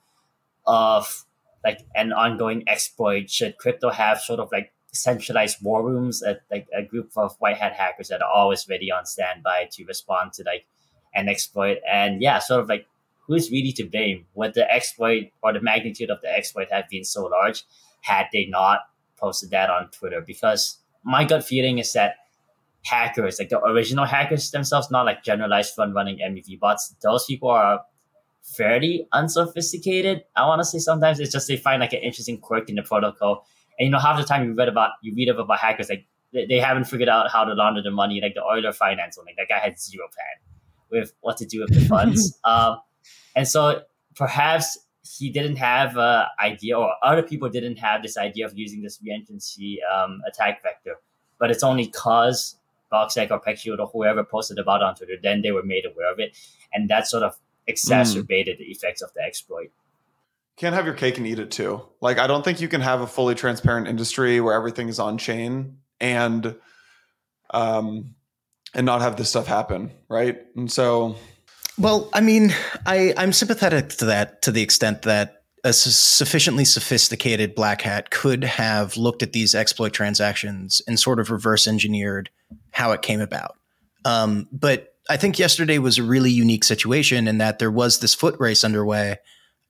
[0.66, 1.26] of
[1.64, 3.30] like an ongoing exploit?
[3.30, 7.58] Should crypto have sort of like centralized war rooms, at like a group of white
[7.58, 10.66] hat hackers that are always ready on standby to respond to like
[11.14, 11.78] an exploit?
[11.90, 12.86] And yeah, sort of like
[13.28, 14.26] who's really to blame?
[14.34, 17.64] Would the exploit or the magnitude of the exploit have been so large
[18.02, 18.80] had they not
[19.18, 20.22] posted that on Twitter?
[20.22, 22.16] Because my gut feeling is that
[22.84, 27.50] hackers, like the original hackers themselves, not like generalized fun running MEV bots, those people
[27.50, 27.82] are
[28.42, 30.24] fairly unsophisticated.
[30.36, 32.84] I want to say sometimes it's just they find like an interesting quirk in the
[32.84, 33.46] protocol,
[33.78, 36.06] and you know half the time you read about you read up about hackers like
[36.34, 38.20] they, they haven't figured out how to launder the money.
[38.22, 40.56] Like the Euler finance one, like that guy had zero plan
[40.92, 42.80] with what to do with the funds, um,
[43.36, 43.82] and so
[44.16, 44.78] perhaps
[45.18, 49.00] he didn't have an idea, or other people didn't have this idea of using this
[49.00, 50.96] reentrancy um, attack vector.
[51.40, 52.59] But it's only cause
[52.92, 56.20] Blocksec or PeckShield or whoever posted about on Twitter, then they were made aware of
[56.20, 56.38] it,
[56.74, 58.60] and that sort of exacerbated mm.
[58.60, 59.72] the effects of the exploit.
[60.58, 61.82] Can't have your cake and eat it too.
[62.02, 65.18] Like I don't think you can have a fully transparent industry where everything is on
[65.18, 66.56] chain and
[67.52, 68.16] um
[68.74, 70.38] and not have this stuff happen, right?
[70.56, 71.16] And so
[71.78, 72.54] well, I mean,
[72.86, 78.44] I I'm sympathetic to that to the extent that a sufficiently sophisticated black hat could
[78.44, 82.30] have looked at these exploit transactions and sort of reverse engineered
[82.72, 83.56] how it came about.
[84.06, 88.14] Um, but I think yesterday was a really unique situation in that there was this
[88.14, 89.18] foot race underway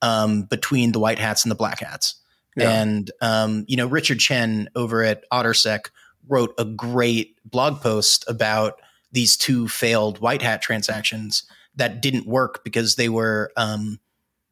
[0.01, 2.15] um, between the white hats and the black hats.
[2.55, 2.81] Yeah.
[2.81, 5.89] And um, you know, Richard Chen over at OtterSec
[6.27, 8.81] wrote a great blog post about
[9.11, 11.43] these two failed white hat transactions
[11.75, 13.99] that didn't work because they were um,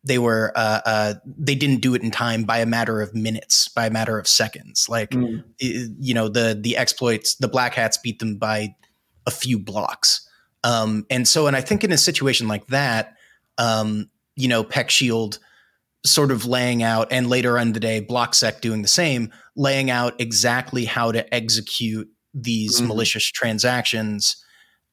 [0.08, 3.67] they were uh, uh, they didn't do it in time by a matter of minutes,
[3.67, 4.88] by a matter of seconds.
[4.89, 5.43] Like mm.
[5.60, 8.76] you know the the exploits, the black hats beat them by
[9.26, 10.28] a few blocks.
[10.63, 13.15] Um, and so, and I think in a situation like that,
[13.58, 15.39] um, you know, PeckShield
[16.06, 20.20] sort of laying out, and later on the day, Blocksec doing the same, laying out
[20.20, 22.88] exactly how to execute these mm-hmm.
[22.88, 24.43] malicious transactions.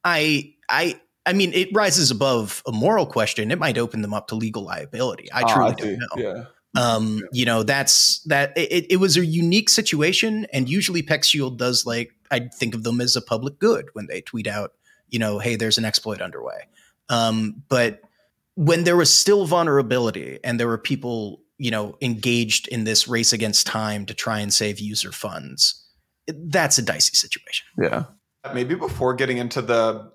[0.03, 3.51] I I I mean, it rises above a moral question.
[3.51, 5.31] It might open them up to legal liability.
[5.31, 6.07] I ah, truly I don't know.
[6.17, 6.43] Yeah.
[6.77, 7.21] Um, yeah.
[7.31, 10.45] you know, that's that it, it was a unique situation.
[10.53, 14.21] And usually PeckShield does like, I think of them as a public good when they
[14.21, 14.73] tweet out,
[15.09, 16.67] you know, hey, there's an exploit underway.
[17.09, 18.01] Um, but
[18.55, 23.31] when there was still vulnerability and there were people, you know, engaged in this race
[23.31, 25.81] against time to try and save user funds,
[26.27, 27.65] that's a dicey situation.
[27.81, 28.05] Yeah.
[28.53, 30.11] Maybe before getting into the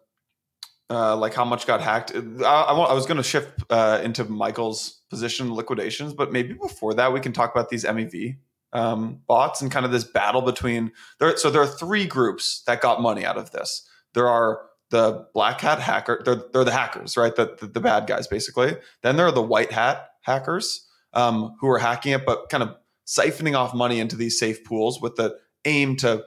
[0.90, 2.12] uh, like how much got hacked.
[2.14, 6.94] I, I, I was going to shift uh, into Michael's position liquidations, but maybe before
[6.94, 8.36] that we can talk about these MEV
[8.72, 11.36] um, bots and kind of this battle between there.
[11.36, 13.86] So there are three groups that got money out of this.
[14.14, 16.22] There are the black hat hacker.
[16.24, 17.34] They're, they're the hackers, right?
[17.34, 18.76] The, the, the bad guys, basically.
[19.02, 22.74] Then there are the white hat hackers um, who are hacking it, but kind of
[23.06, 26.24] siphoning off money into these safe pools with the aim to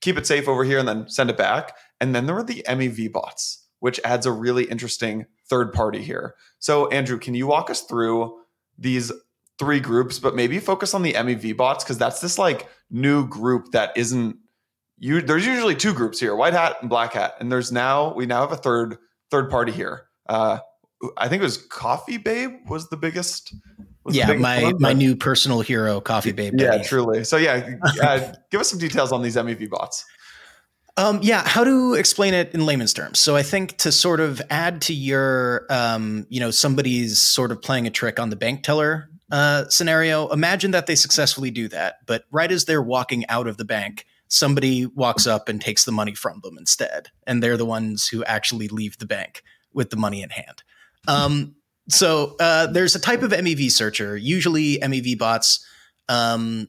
[0.00, 1.76] keep it safe over here and then send it back.
[2.00, 6.34] And then there are the MEV bots which adds a really interesting third party here.
[6.58, 8.38] So, Andrew, can you walk us through
[8.78, 9.12] these
[9.60, 13.72] three groups, but maybe focus on the MEV bots because that's this like new group
[13.72, 14.36] that isn't
[14.98, 15.20] you.
[15.20, 18.40] There's usually two groups here, white hat and black hat, and there's now we now
[18.40, 18.96] have a third
[19.30, 20.06] third party here.
[20.28, 20.60] Uh,
[21.18, 23.54] I think it was Coffee Babe was the biggest.
[24.04, 26.54] Was yeah, biggest my one, my new personal hero, Coffee Babe.
[26.56, 27.22] Yeah, truly.
[27.24, 30.06] So yeah, uh, give us some details on these MEV bots.
[30.96, 33.18] Um, yeah, how to explain it in layman's terms.
[33.18, 37.62] So I think to sort of add to your, um, you know, somebody's sort of
[37.62, 40.28] playing a trick on the bank teller uh, scenario.
[40.28, 44.04] Imagine that they successfully do that, but right as they're walking out of the bank,
[44.28, 48.24] somebody walks up and takes the money from them instead, and they're the ones who
[48.24, 50.62] actually leave the bank with the money in hand.
[51.08, 51.54] Um,
[51.88, 55.64] so uh, there's a type of MEV searcher, usually MEV bots.
[56.08, 56.68] Um,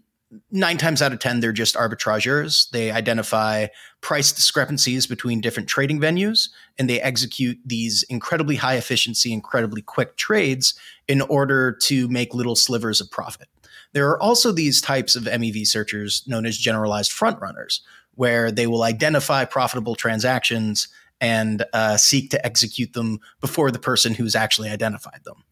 [0.50, 2.70] nine times out of 10, they're just arbitrageurs.
[2.70, 3.67] They identify
[4.02, 10.15] price discrepancies between different trading venues and they execute these incredibly high efficiency, incredibly quick
[10.17, 10.74] trades
[11.08, 13.48] in order to make little slivers of profit.
[13.94, 17.82] There are also these types of MEV searchers known as generalized front runners,
[18.15, 20.88] where they will identify profitable transactions
[21.20, 25.44] and uh, seek to execute them before the person who's actually identified them.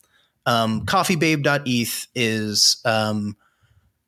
[0.46, 3.36] Um, CoffeeBabe.eth is um,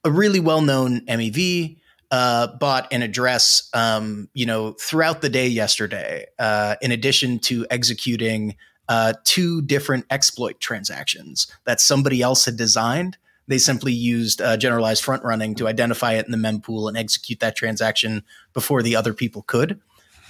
[0.04, 1.78] a really well known MEV
[2.12, 6.26] uh, bought an address, um, you know, throughout the day yesterday.
[6.38, 8.56] Uh, in addition to executing
[8.90, 15.04] uh, two different exploit transactions that somebody else had designed, they simply used uh, generalized
[15.04, 19.14] front running to identify it in the mempool and execute that transaction before the other
[19.14, 19.80] people could.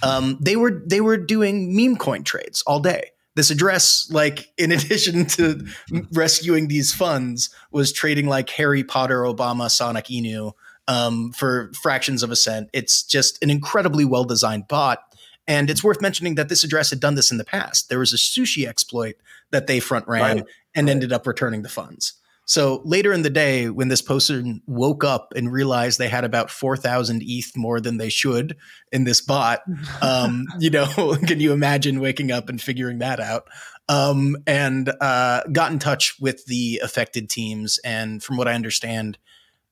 [0.02, 4.72] Um, they were they were doing meme coin trades all day this address, like in
[4.72, 5.66] addition to
[6.12, 10.52] rescuing these funds, was trading like Harry Potter, Obama, Sonic Inu
[10.88, 12.68] um, for fractions of a cent.
[12.72, 15.00] It's just an incredibly well designed bot.
[15.48, 17.88] And it's worth mentioning that this address had done this in the past.
[17.88, 19.16] There was a sushi exploit
[19.50, 20.46] that they front ran right.
[20.74, 20.92] and right.
[20.92, 22.14] ended up returning the funds.
[22.44, 26.50] So later in the day, when this person woke up and realized they had about
[26.50, 28.56] 4,000 ETH more than they should
[28.90, 29.60] in this bot,
[30.02, 33.44] um, you know, can you imagine waking up and figuring that out?
[33.88, 37.78] Um, and uh, got in touch with the affected teams.
[37.84, 39.18] And from what I understand,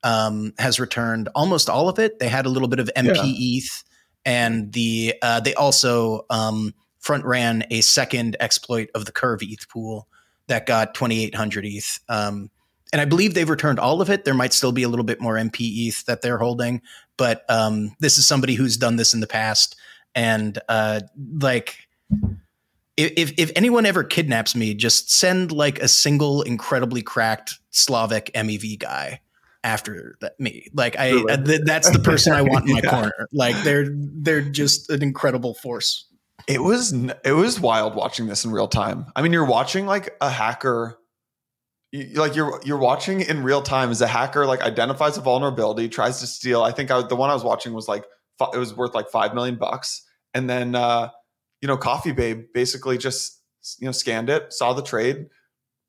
[0.02, 2.18] um, has returned almost all of it.
[2.18, 3.22] They had a little bit of MP yeah.
[3.58, 3.84] ETH,
[4.24, 9.68] and the uh, they also um, front ran a second exploit of the Curve ETH
[9.68, 10.08] pool
[10.46, 12.00] that got 2,800 ETH.
[12.08, 12.50] Um,
[12.92, 14.24] and I believe they've returned all of it.
[14.24, 16.82] There might still be a little bit more MP ETH that they're holding,
[17.16, 19.76] but um, this is somebody who's done this in the past,
[20.14, 21.00] and uh,
[21.40, 21.76] like.
[22.96, 28.78] If, if anyone ever kidnaps me, just send like a single incredibly cracked Slavic MEV
[28.78, 29.20] guy
[29.64, 30.66] after that, me.
[30.74, 32.90] Like I, uh, th- that's the person I want in my yeah.
[32.90, 33.28] corner.
[33.32, 36.06] Like they're they're just an incredible force.
[36.46, 36.92] It was
[37.24, 39.06] it was wild watching this in real time.
[39.14, 40.98] I mean, you're watching like a hacker
[41.92, 45.88] you, like you're you're watching in real time as a hacker like identifies a vulnerability,
[45.88, 46.62] tries to steal.
[46.62, 48.04] I think I, the one I was watching was like
[48.54, 51.10] it was worth like five million bucks, and then uh,
[51.60, 53.40] you know Coffee Babe basically just
[53.78, 55.26] you know scanned it, saw the trade,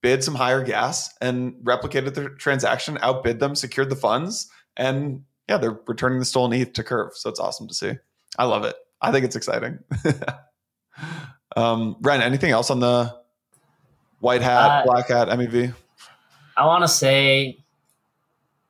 [0.01, 5.57] bid some higher gas, and replicated the transaction, outbid them, secured the funds, and yeah,
[5.57, 7.11] they're returning the stolen ETH to Curve.
[7.15, 7.93] So it's awesome to see.
[8.39, 8.75] I love it.
[9.01, 9.79] I think it's exciting.
[11.55, 13.15] um, Ren, anything else on the
[14.19, 15.73] white hat, uh, black hat, MEV?
[16.57, 17.63] I want to say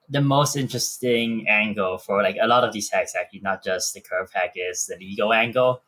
[0.10, 4.02] the most interesting angle for like a lot of these hacks, actually, not just the
[4.02, 5.82] curve hack, is the legal angle.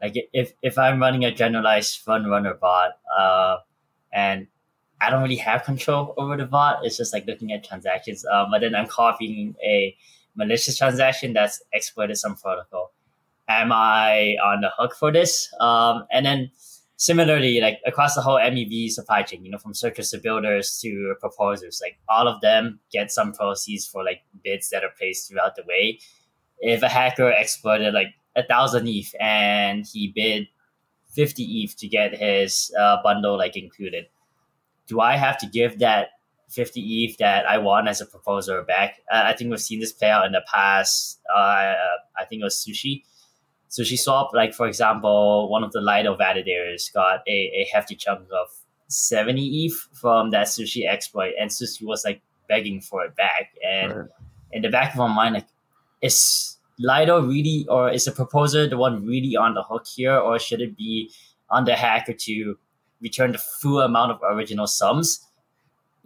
[0.00, 3.56] Like if if I'm running a generalized front runner bot, uh,
[4.12, 4.46] and
[5.00, 8.24] I don't really have control over the bot, it's just like looking at transactions.
[8.24, 9.96] Um, but then I'm copying a
[10.34, 12.92] malicious transaction that's exploited some protocol.
[13.48, 15.52] Am I on the hook for this?
[15.60, 16.50] Um, and then
[16.96, 21.14] similarly, like across the whole MEV supply chain, you know, from searchers to builders to
[21.20, 25.56] proposers, like all of them get some proceeds for like bids that are placed throughout
[25.56, 25.98] the way.
[26.58, 30.48] If a hacker exploited like a thousand ETH and he bid
[31.12, 34.06] 50 ETH to get his uh, bundle like included,
[34.86, 36.08] do I have to give that
[36.50, 39.00] 50 ETH that I won as a proposer back?
[39.10, 41.20] Uh, I think we've seen this play out in the past.
[41.34, 41.74] Uh,
[42.18, 43.02] I think it was Sushi
[43.74, 48.28] Sushi Swap, like for example, one of the Lido validators got a, a hefty chunk
[48.30, 48.48] of
[48.86, 53.50] 70 ETH from that Sushi exploit, and Sushi was like begging for it back.
[53.66, 54.08] And right.
[54.52, 55.48] in the back of my mind, like,
[56.00, 60.38] is Lido really, or is the proposer the one really on the hook here, or
[60.38, 61.10] should it be
[61.50, 62.56] on the hacker to
[63.00, 65.26] return the full amount of original sums?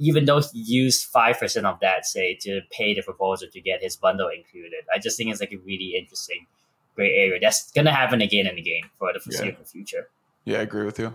[0.01, 3.97] even though he used 5% of that, say, to pay the proposer to get his
[3.97, 4.85] bundle included.
[4.95, 6.47] I just think it's like a really interesting
[6.99, 7.39] gray area.
[7.41, 9.65] That's going to happen again and again for the foreseeable yeah.
[9.65, 10.09] future.
[10.45, 11.15] Yeah, I agree with you.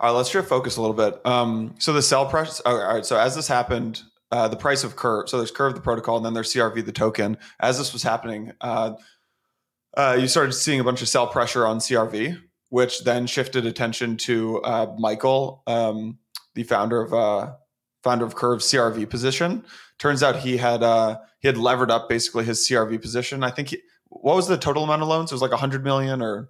[0.00, 1.20] All right, let's shift focus a little bit.
[1.26, 2.60] Um, so the sell price.
[2.60, 5.28] All right, so as this happened, uh, the price of Curve.
[5.28, 7.36] So there's Curve, the protocol, and then there's CRV, the token.
[7.60, 8.94] As this was happening, uh,
[9.96, 14.16] uh, you started seeing a bunch of sell pressure on CRV, which then shifted attention
[14.18, 16.18] to uh, Michael, um,
[16.54, 17.52] the founder of uh,
[18.02, 19.64] founder of Curve CRV position.
[19.98, 23.44] Turns out he had uh, he had levered up basically his CRV position.
[23.44, 23.78] I think he,
[24.20, 25.30] what was the total amount of loans?
[25.30, 26.48] It was like 100 million or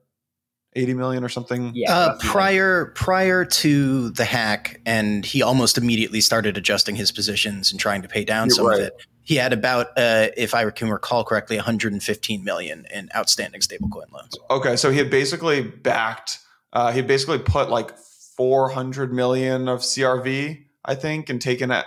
[0.77, 1.73] 80 million or something.
[1.75, 1.93] Yeah.
[1.93, 7.81] Uh, prior prior to the hack, and he almost immediately started adjusting his positions and
[7.81, 8.81] trying to pay down You're some right.
[8.81, 9.07] of it.
[9.23, 14.37] He had about, uh, if I can recall correctly, 115 million in outstanding stablecoin loans.
[14.51, 16.41] Okay, so he had basically backed.
[16.75, 17.97] Uh, he had basically put like
[18.37, 21.87] 400 million of CRV, I think, and taken it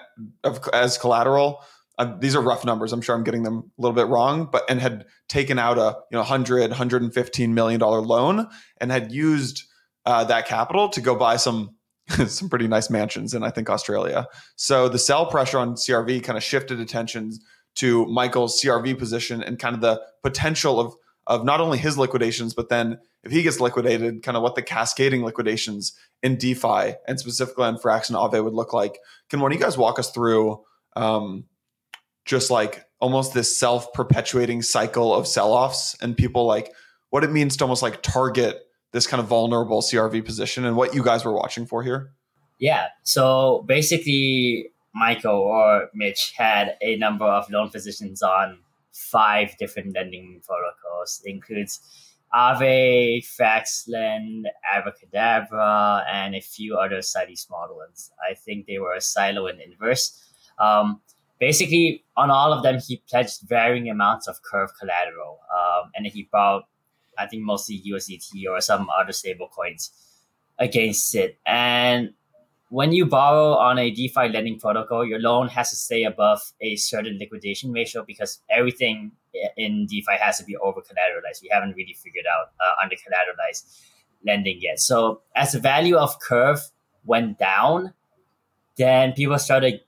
[0.74, 1.62] as collateral
[1.98, 2.94] uh, these are rough numbers.
[2.94, 5.98] I'm sure I'm getting them a little bit wrong, but and had taken out a
[6.12, 8.48] you know 100 115 million dollar loan
[8.80, 9.64] and had used
[10.06, 11.76] uh, that capital to go buy some
[12.28, 14.28] some pretty nice mansions in I think Australia.
[14.56, 17.34] So the sell pressure on CRV kind of shifted attention
[17.76, 22.54] to Michael's CRV position and kind of the potential of of not only his liquidations,
[22.54, 27.20] but then if he gets liquidated, kind of what the cascading liquidations in DeFi and
[27.20, 29.00] specifically on Frax and Aave would look like.
[29.30, 30.64] Can one of you guys walk us through
[30.96, 31.44] um,
[32.28, 36.72] just like almost this self perpetuating cycle of sell offs and people like
[37.10, 40.94] what it means to almost like target this kind of vulnerable CRV position and what
[40.94, 42.12] you guys were watching for here?
[42.60, 42.88] Yeah.
[43.04, 48.60] So basically, Michael or Mitch had a number of loan positions on
[48.92, 51.22] five different lending protocols.
[51.24, 51.80] It includes
[52.34, 54.44] Aave, Fraxlend,
[54.76, 58.12] Abracadabra, and a few other slightly smaller ones.
[58.30, 60.24] I think they were Silo and Inverse.
[60.60, 61.02] Um,
[61.40, 66.28] basically on all of them he pledged varying amounts of curve collateral um, and he
[66.32, 66.68] bought
[67.18, 69.92] i think mostly usdt or some other stable coins
[70.60, 71.38] against it.
[71.46, 72.14] And
[72.70, 76.76] when you borrow on a defi lending protocol your loan has to stay above a
[76.76, 79.12] certain liquidation ratio because everything
[79.56, 83.64] in defi has to be over collateralized we haven't really figured out uh, under collateralized
[84.26, 84.80] lending yet.
[84.80, 86.60] So as the value of curve
[87.06, 87.94] went down
[88.76, 89.82] then people started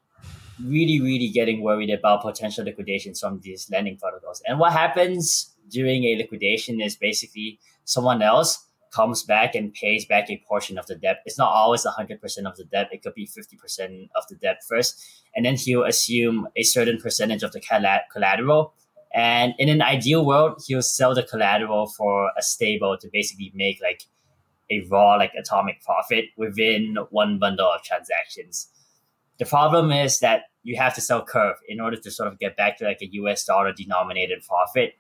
[0.64, 4.42] really, really getting worried about potential liquidations from these lending protocols.
[4.46, 10.30] And what happens during a liquidation is basically someone else comes back and pays back
[10.30, 11.22] a portion of the debt.
[11.26, 12.90] It's not always 100% of the debt.
[12.92, 15.04] It could be 50% of the debt first.
[15.36, 17.62] And then he'll assume a certain percentage of the
[18.12, 18.74] collateral.
[19.14, 23.80] And in an ideal world, he'll sell the collateral for a stable to basically make
[23.82, 24.04] like
[24.72, 28.70] a raw, like atomic profit within one bundle of transactions.
[29.38, 32.58] The problem is that you have to sell Curve in order to sort of get
[32.58, 34.94] back to like a US dollar denominated profit.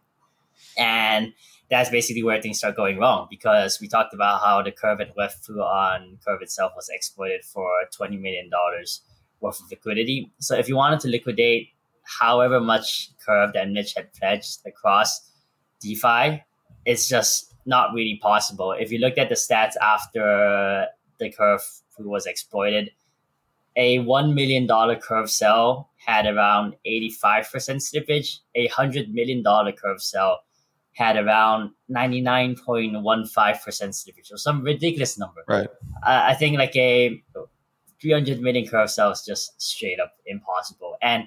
[0.77, 1.33] And
[1.69, 5.11] that's basically where things start going wrong because we talked about how the Curve and
[5.15, 8.49] Web2 on Curve itself was exploited for $20 million
[9.41, 10.31] worth of liquidity.
[10.39, 11.69] So if you wanted to liquidate
[12.19, 15.31] however much Curve that Mitch had pledged across
[15.81, 16.43] DeFi,
[16.85, 18.71] it's just not really possible.
[18.71, 20.87] If you looked at the stats after
[21.19, 21.61] the Curve
[21.99, 22.91] was exploited,
[23.75, 24.67] a $1 million
[24.99, 27.21] curve sell had around 85%
[27.77, 28.39] slippage.
[28.55, 29.43] A $100 million
[29.73, 30.41] curve sell
[30.93, 35.43] had around 99.15% slippage or some ridiculous number.
[35.47, 35.69] Right.
[36.05, 37.23] Uh, I think like a
[38.01, 40.97] 300 million curve sell is just straight up impossible.
[41.01, 41.25] And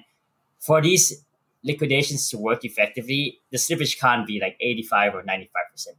[0.59, 1.23] for these
[1.63, 5.47] liquidations to work effectively, the slippage can't be like 85 or 95%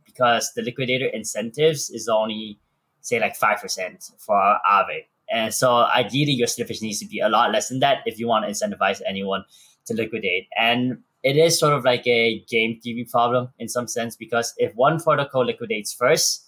[0.05, 2.59] because the liquidator incentives is only,
[3.01, 5.07] say, like 5% for Aave.
[5.30, 8.28] And so ideally, your slippage needs to be a lot less than that if you
[8.28, 9.44] want to incentivize anyone
[9.86, 10.48] to liquidate.
[10.58, 14.74] And it is sort of like a game theory problem in some sense because if
[14.74, 16.46] one protocol liquidates first,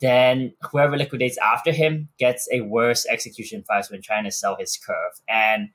[0.00, 4.76] then whoever liquidates after him gets a worse execution price when trying to sell his
[4.76, 5.12] curve.
[5.28, 5.68] And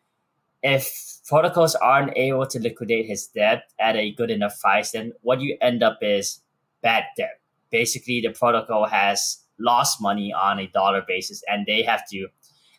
[0.62, 5.40] if protocols aren't able to liquidate his debt at a good enough price, then what
[5.40, 6.42] you end up is
[6.82, 7.40] bad debt.
[7.72, 12.28] Basically, the protocol has lost money on a dollar basis and they have to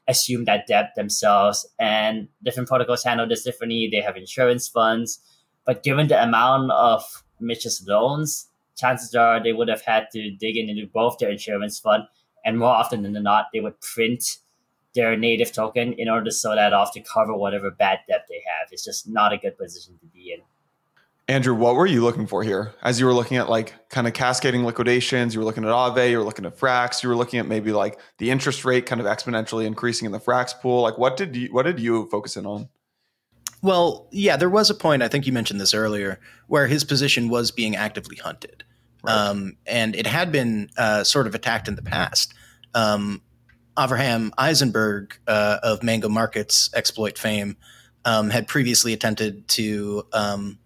[0.07, 1.66] assume that debt themselves.
[1.79, 3.89] And different protocols handle this differently.
[3.91, 5.20] They have insurance funds.
[5.66, 7.03] But given the amount of
[7.41, 12.05] Mitch's loans, chances are they would have had to dig into both their insurance fund
[12.45, 14.39] and more often than not, they would print
[14.95, 18.43] their native token in order to sell that off to cover whatever bad debt they
[18.47, 18.68] have.
[18.72, 20.41] It's just not a good position to be in.
[21.29, 22.72] Andrew, what were you looking for here?
[22.83, 26.11] As you were looking at like kind of cascading liquidations, you were looking at Aave,
[26.11, 28.99] you were looking at Frax, you were looking at maybe like the interest rate kind
[28.99, 30.81] of exponentially increasing in the Frax pool.
[30.81, 32.70] Like what did you what did you focus in on?
[33.61, 37.29] Well, yeah, there was a point, I think you mentioned this earlier, where his position
[37.29, 38.64] was being actively hunted.
[39.03, 39.12] Right.
[39.12, 42.33] Um, and it had been uh, sort of attacked in the past.
[42.74, 43.20] Um,
[43.76, 47.57] Avraham Eisenberg uh, of Mango Markets exploit fame
[48.05, 50.59] um, had previously attempted to um,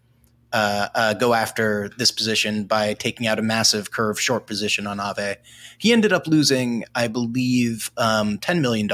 [0.52, 4.98] uh, uh, go after this position by taking out a massive curve short position on
[4.98, 5.36] Aave.
[5.78, 8.88] He ended up losing, I believe, um, $10 million.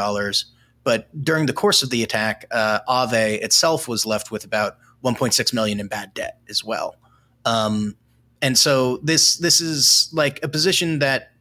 [0.85, 5.53] But during the course of the attack, uh, Aave itself was left with about 1.6
[5.53, 6.97] million in bad debt as well.
[7.45, 7.97] Um,
[8.41, 11.33] and so this this is like a position that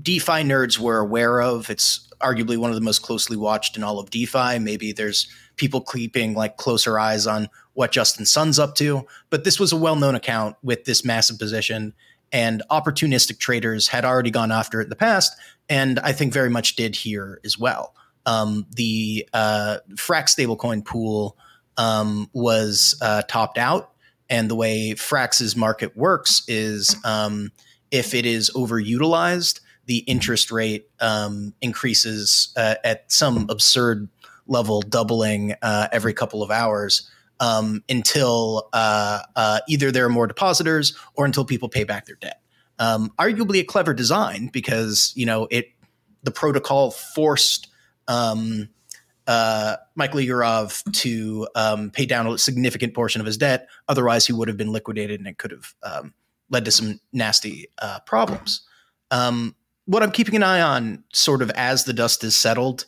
[0.00, 1.68] DeFi nerds were aware of.
[1.68, 4.58] It's arguably one of the most closely watched in all of DeFi.
[4.58, 5.26] Maybe there's
[5.62, 9.06] people keeping like closer eyes on what Justin Sun's up to.
[9.30, 11.94] But this was a well known account with this massive position,
[12.32, 15.32] and opportunistic traders had already gone after it in the past,
[15.68, 17.94] and I think very much did here as well.
[18.26, 21.36] Um, the uh, Frax stablecoin pool
[21.76, 23.92] um, was uh, topped out,
[24.28, 27.52] and the way Frax's market works is um,
[27.92, 34.08] if it is overutilized, the interest rate um, increases uh, at some absurd
[34.46, 40.26] level, doubling uh, every couple of hours um, until uh, uh, either there are more
[40.26, 42.40] depositors or until people pay back their debt.
[42.78, 45.72] Um, arguably a clever design because you know it
[46.22, 47.68] the protocol forced
[48.08, 48.68] um,
[49.26, 53.68] uh, Michael Egorov to um, pay down a significant portion of his debt.
[53.88, 56.14] Otherwise, he would have been liquidated, and it could have um,
[56.50, 58.62] led to some nasty uh, problems.
[59.10, 62.86] Um, what I'm keeping an eye on, sort of as the dust is settled,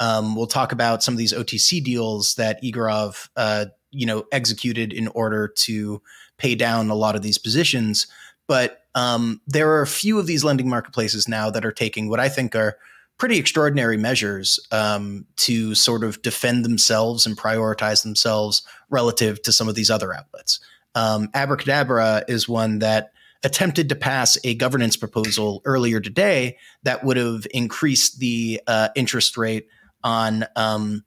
[0.00, 4.92] um, we'll talk about some of these OTC deals that Egorov, uh, you know executed
[4.92, 6.02] in order to
[6.38, 8.06] pay down a lot of these positions.
[8.46, 12.20] But um, there are a few of these lending marketplaces now that are taking what
[12.20, 12.76] I think are
[13.18, 19.68] pretty extraordinary measures um, to sort of defend themselves and prioritize themselves relative to some
[19.68, 20.60] of these other outlets.
[20.94, 23.12] Um, Abracadabra is one that
[23.44, 29.36] attempted to pass a governance proposal earlier today that would have increased the uh, interest
[29.36, 29.68] rate
[30.04, 31.04] on um,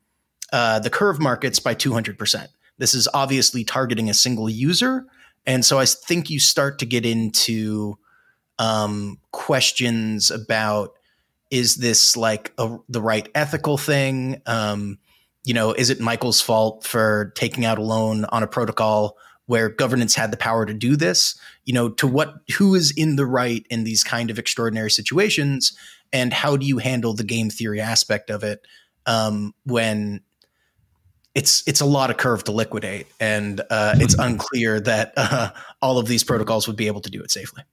[0.51, 2.47] uh, the curve markets by 200%.
[2.77, 5.05] This is obviously targeting a single user.
[5.45, 7.97] And so I think you start to get into
[8.59, 10.93] um, questions about
[11.49, 14.41] is this like a, the right ethical thing?
[14.45, 14.97] Um,
[15.45, 19.69] you know, is it Michael's fault for taking out a loan on a protocol where
[19.69, 21.39] governance had the power to do this?
[21.63, 25.71] You know, to what, who is in the right in these kind of extraordinary situations?
[26.11, 28.67] And how do you handle the game theory aspect of it
[29.07, 30.21] um, when
[31.33, 35.49] it's it's a lot of curve to liquidate, and uh, it's unclear that uh,
[35.81, 37.63] all of these protocols would be able to do it safely.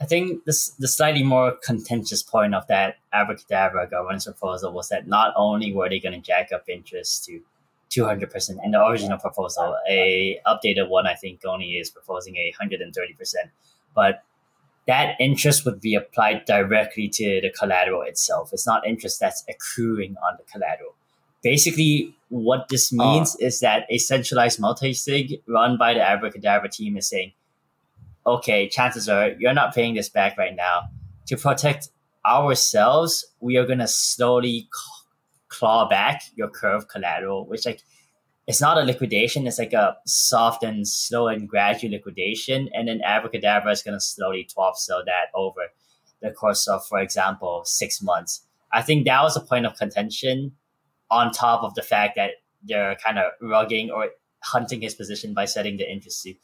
[0.00, 5.06] I think this, the slightly more contentious point of that abracadabra governance proposal was that
[5.06, 7.42] not only were they going to jack up interest to
[7.90, 12.94] 200% in the original proposal, a updated one I think only is proposing a 130%,
[13.94, 14.22] but
[14.86, 18.50] that interest would be applied directly to the collateral itself.
[18.52, 20.94] It's not interest that's accruing on the collateral.
[21.42, 22.96] Basically, what this ah.
[22.96, 27.32] means uh, is that a centralized multi-sig run by the Abracadabra team is saying,
[28.26, 30.82] okay, chances are you're not paying this back right now.
[31.26, 31.90] To protect
[32.26, 34.68] ourselves, we are going to slowly
[35.48, 37.82] claw back your curve collateral, which like
[38.50, 39.46] it's not a liquidation.
[39.46, 44.00] It's like a soft and slow and gradual liquidation, and then Abracadabra is going to
[44.00, 45.60] slowly sell that over
[46.20, 48.44] the course of, for example, six months.
[48.72, 50.56] I think that was a point of contention,
[51.12, 52.30] on top of the fact that
[52.64, 54.08] they're kind of rugging or
[54.42, 56.34] hunting his position by setting the interest to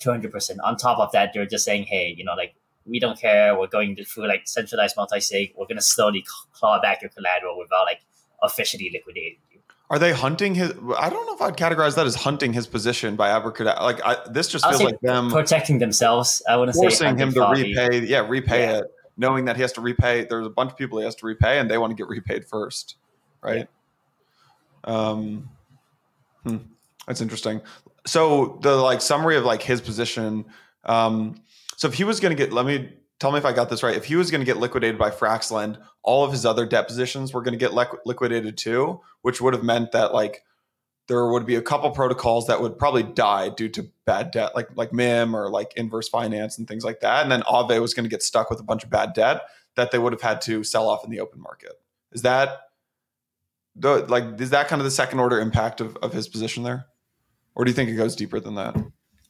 [0.00, 0.56] 200%.
[0.64, 3.56] On top of that, they're just saying, hey, you know, like we don't care.
[3.56, 5.52] We're going through like centralized multi-sig.
[5.56, 8.00] We're going to slowly claw back your collateral without like
[8.42, 9.38] officially liquidating.
[9.92, 10.70] Are they hunting his?
[10.98, 13.82] I don't know if I'd categorize that as hunting his position by abracadabra.
[13.82, 16.40] Like I, this just feels like them protecting themselves.
[16.48, 18.00] I want to say forcing him to repay.
[18.06, 18.78] Yeah, repay yeah.
[18.78, 20.24] it, knowing that he has to repay.
[20.24, 22.46] There's a bunch of people he has to repay, and they want to get repaid
[22.46, 22.96] first,
[23.42, 23.68] right?
[24.86, 24.94] Yeah.
[24.94, 25.50] Um,
[26.42, 26.56] hmm,
[27.06, 27.60] that's interesting.
[28.06, 30.46] So the like summary of like his position.
[30.86, 31.34] Um,
[31.76, 33.84] so if he was going to get, let me tell me if I got this
[33.84, 33.96] right.
[33.96, 37.32] If he was going to get liquidated by Fraxlend, all of his other debt positions
[37.32, 37.72] were going to get
[38.04, 40.42] liquidated too, which would have meant that like
[41.06, 44.76] there would be a couple protocols that would probably die due to bad debt, like
[44.76, 47.22] like MIM or like inverse finance and things like that.
[47.22, 49.42] And then Aave was going to get stuck with a bunch of bad debt
[49.76, 51.72] that they would have had to sell off in the open market.
[52.10, 52.62] Is that
[53.76, 56.86] the like is that kind of the second order impact of, of his position there?
[57.54, 58.76] Or do you think it goes deeper than that?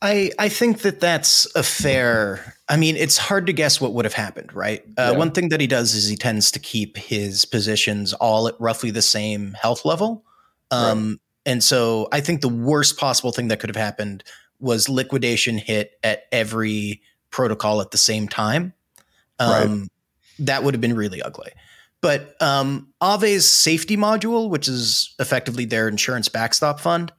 [0.04, 2.56] I, I think that that's a fair.
[2.68, 4.82] I mean, it's hard to guess what would have happened, right?
[4.98, 5.18] Uh, yeah.
[5.18, 8.90] One thing that he does is he tends to keep his positions all at roughly
[8.90, 10.24] the same health level.
[10.72, 11.18] Um, right.
[11.46, 14.24] And so I think the worst possible thing that could have happened
[14.58, 18.72] was liquidation hit at every protocol at the same time.
[19.38, 19.88] Um, right.
[20.40, 21.52] That would have been really ugly.
[22.00, 27.12] But um, Aave's safety module, which is effectively their insurance backstop fund,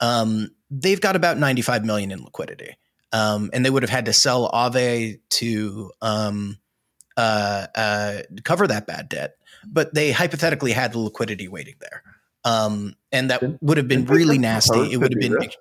[0.00, 2.76] um, they've got about 95 million in liquidity.
[3.12, 6.58] Um, and they would have had to sell Aave to um,
[7.16, 12.02] uh, uh, cover that bad debt, but they hypothetically had the liquidity waiting there,
[12.44, 14.92] um, and that would have been really nasty.
[14.92, 15.32] It would have been.
[15.40, 15.56] This?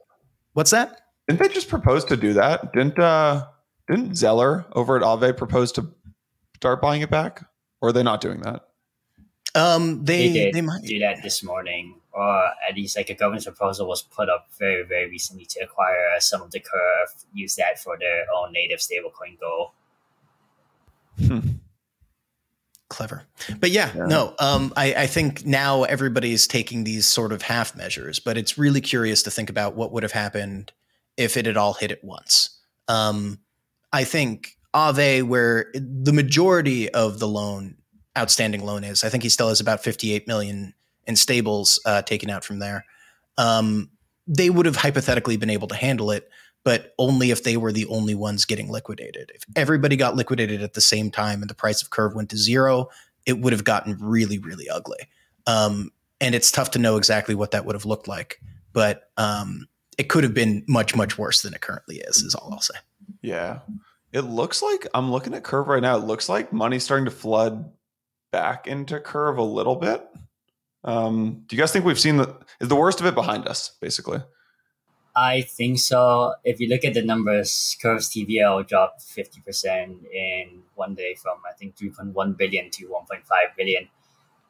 [0.53, 1.01] What's that?
[1.27, 2.71] Didn't they just propose to do that?
[2.71, 3.47] Didn't uh,
[3.89, 5.91] didn't Zeller over at Aave propose to
[6.55, 7.43] start buying it back,
[7.81, 8.67] or are they not doing that?
[9.55, 13.13] Um, they they, did they might do that this morning or at least like a
[13.13, 17.55] government proposal was put up very, very recently to acquire some of the curve, use
[17.55, 19.71] that for their own native stablecoin GHO.
[21.25, 21.39] Hmm.
[22.89, 23.23] Clever.
[23.59, 24.05] But yeah, yeah.
[24.07, 28.57] no, um, I, I think now everybody's taking these sort of half measures, but it's
[28.57, 30.71] really curious to think about what would have happened
[31.15, 32.57] if it had all hit at once.
[32.87, 33.39] Um,
[33.93, 37.75] I think Aave, where the majority of the loan,
[38.17, 40.73] outstanding loan is, I think he still has about 58 million
[41.09, 42.85] and stables uh, taken out from there,
[43.37, 43.89] um,
[44.27, 46.29] they would have hypothetically been able to handle it,
[46.63, 49.31] but only if they were the only ones getting liquidated.
[49.33, 52.37] If everybody got liquidated at the same time and the price of Curve went to
[52.37, 52.89] zero,
[53.25, 54.99] it would have gotten really, really ugly.
[55.47, 55.91] Um,
[56.21, 58.39] and it's tough to know exactly what that would have looked like,
[58.71, 62.17] but um, it could have been much, much worse than it currently is.
[62.17, 62.75] Is all I'll say.
[63.23, 63.59] Yeah,
[64.13, 65.97] it looks like I'm looking at Curve right now.
[65.97, 67.71] It looks like money's starting to flood
[68.31, 70.05] back into Curve a little bit.
[70.83, 73.71] Um, do you guys think we've seen the is the worst of it behind us,
[73.81, 74.21] basically?
[75.15, 76.35] I think so.
[76.43, 81.37] If you look at the numbers, Curve's TVL dropped fifty percent in one day from
[81.47, 83.89] I think three point one billion to one point five billion.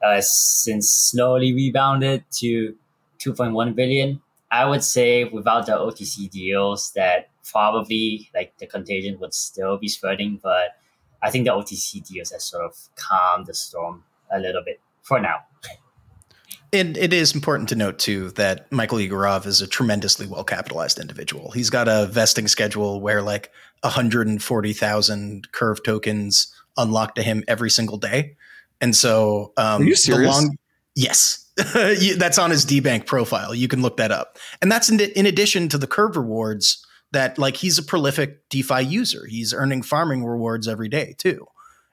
[0.03, 2.75] Uh, since slowly rebounded to
[3.17, 4.21] two point one billion.
[4.51, 9.87] I would say without the OTC deals, that probably like the contagion would still be
[9.87, 10.77] spreading, but
[11.21, 15.19] I think the OTC deals have sort of calmed the storm a little bit for
[15.19, 15.39] now.
[16.71, 20.99] And it is important to note too that Michael Egorov is a tremendously well capitalized
[20.99, 21.51] individual.
[21.51, 23.51] He's got a vesting schedule where like
[23.81, 28.35] 140,000 curve tokens unlock to him every single day.
[28.81, 30.31] And so, um, Are you serious?
[30.31, 30.57] Long,
[30.95, 31.49] yes,
[32.17, 33.53] that's on his DeBank profile.
[33.55, 34.37] You can look that up.
[34.61, 38.83] And that's in, in addition to the curve rewards that like he's a prolific DeFi
[38.83, 39.25] user.
[39.25, 41.47] He's earning farming rewards every day too.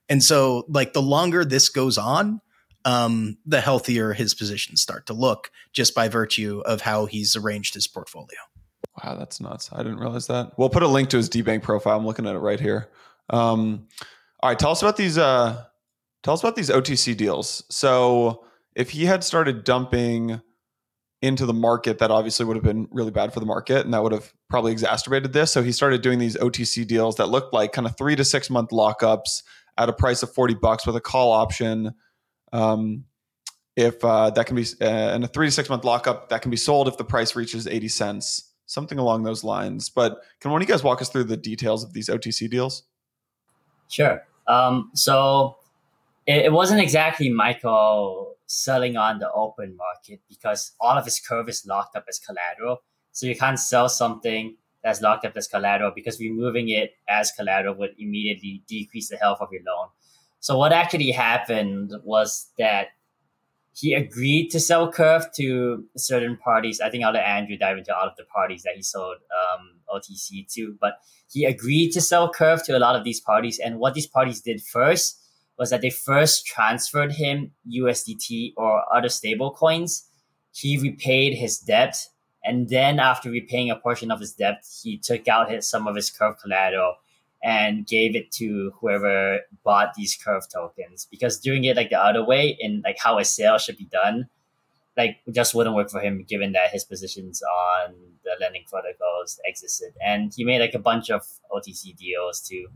[0.09, 2.41] And so like the longer this goes on,
[2.87, 7.75] um, the healthier his positions start to look just by virtue of how he's arranged
[7.75, 8.39] his portfolio.
[9.05, 9.69] Wow, that's nuts.
[9.73, 10.53] I didn't realize that.
[10.57, 11.99] We'll put a link to his DeBank profile.
[11.99, 12.89] I'm looking at it right here.
[13.29, 13.89] Um,
[14.41, 15.19] all right, tell us about these.
[15.19, 15.65] Uh,
[16.23, 17.65] tell us about these OTC deals.
[17.71, 18.45] So,
[18.77, 20.41] if he had started dumping
[21.23, 24.03] into the market, that obviously would have been really bad for the market, and that
[24.03, 25.51] would have probably exacerbated this.
[25.51, 28.49] So he started doing these OTC deals that looked like kind of three to six
[28.49, 29.43] month lockups
[29.77, 31.93] at a price of forty bucks with a call option
[32.57, 33.05] um,
[33.77, 36.51] if uh, that can be uh, in a three to six month lockup, that can
[36.51, 39.91] be sold if the price reaches 80 cents, something along those lines.
[39.91, 42.85] But can one of you guys walk us through the details of these OTC deals?
[43.89, 44.27] Sure.
[44.49, 45.59] Um, so
[46.27, 51.49] it, it, wasn't exactly Michael selling on the open market because all of his curve
[51.49, 52.79] is locked up as collateral.
[53.13, 57.75] So you can't sell something that's locked up as collateral because removing it as collateral
[57.75, 59.89] would immediately decrease the health of your loan.
[60.47, 62.91] So what actually happened was that
[63.75, 66.81] he agreed to sell Curve to certain parties.
[66.81, 69.81] I think I'll let Andrew dive into all of the parties that he sold um,
[69.93, 70.99] OTC to, but
[71.33, 73.59] he agreed to sell Curve to a lot of these parties.
[73.59, 75.21] And what these parties did first
[75.59, 80.09] was that they first transferred him USDT or other stable coins.
[80.53, 81.97] He repaid his debt.
[82.45, 85.97] And then after repaying a portion of his debt, he took out his, some of
[85.97, 86.95] his Curve collateral
[87.43, 91.07] and gave it to whoever bought these curve tokens.
[91.11, 94.29] Because doing it like the other way in like how a sale should be done
[94.97, 99.93] like just wouldn't work for him given that his positions on the lending protocols existed.
[100.05, 101.23] And he made like a bunch of
[101.55, 102.67] otc deals to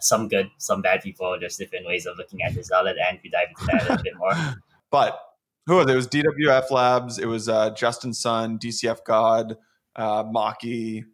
[0.00, 3.30] some good some bad people there's different ways of looking at this i'll let andrew
[3.30, 4.32] dive into that a bit more.
[4.90, 5.20] But
[5.66, 7.18] who was it was dwf labs.
[7.18, 9.56] It was uh, justin sun dcf god
[9.96, 11.04] uh, maki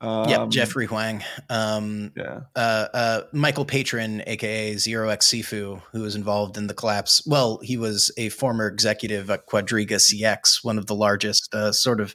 [0.00, 1.22] um, yep, Jeffrey Huang.
[1.50, 2.40] Um, yeah.
[2.54, 7.26] Uh, uh, Michael Patryn, aka Zero X Sifu, who was involved in the collapse.
[7.26, 12.00] Well, he was a former executive at Quadriga CX, one of the largest uh, sort
[12.00, 12.14] of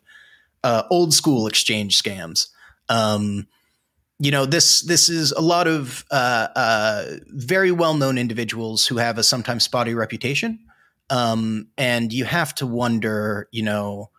[0.63, 2.47] uh, old school exchange scams.
[2.89, 3.47] Um,
[4.19, 8.97] you know this this is a lot of uh, uh, very well known individuals who
[8.97, 10.59] have a sometimes spotty reputation,
[11.09, 14.11] um, and you have to wonder, you know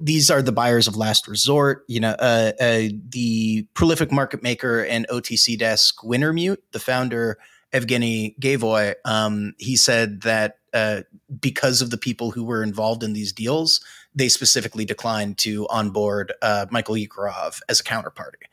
[0.00, 1.84] these are the buyers of last resort.
[1.88, 7.38] You know, uh, uh, the prolific market maker and OTC desk Wintermute, the founder
[7.72, 11.02] Evgeny Gaevoy, um, he said that uh,
[11.40, 13.80] because of the people who were involved in these deals,
[14.14, 18.44] they specifically declined to onboard uh, Michael Egorov as a counterparty.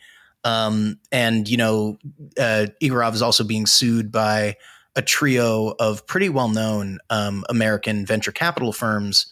[0.43, 1.97] Um, and you know,
[2.37, 4.57] uh, Egorov is also being sued by
[4.95, 9.27] a trio of pretty well-known um, American venture capital firms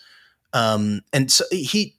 [0.54, 1.96] um, and so he,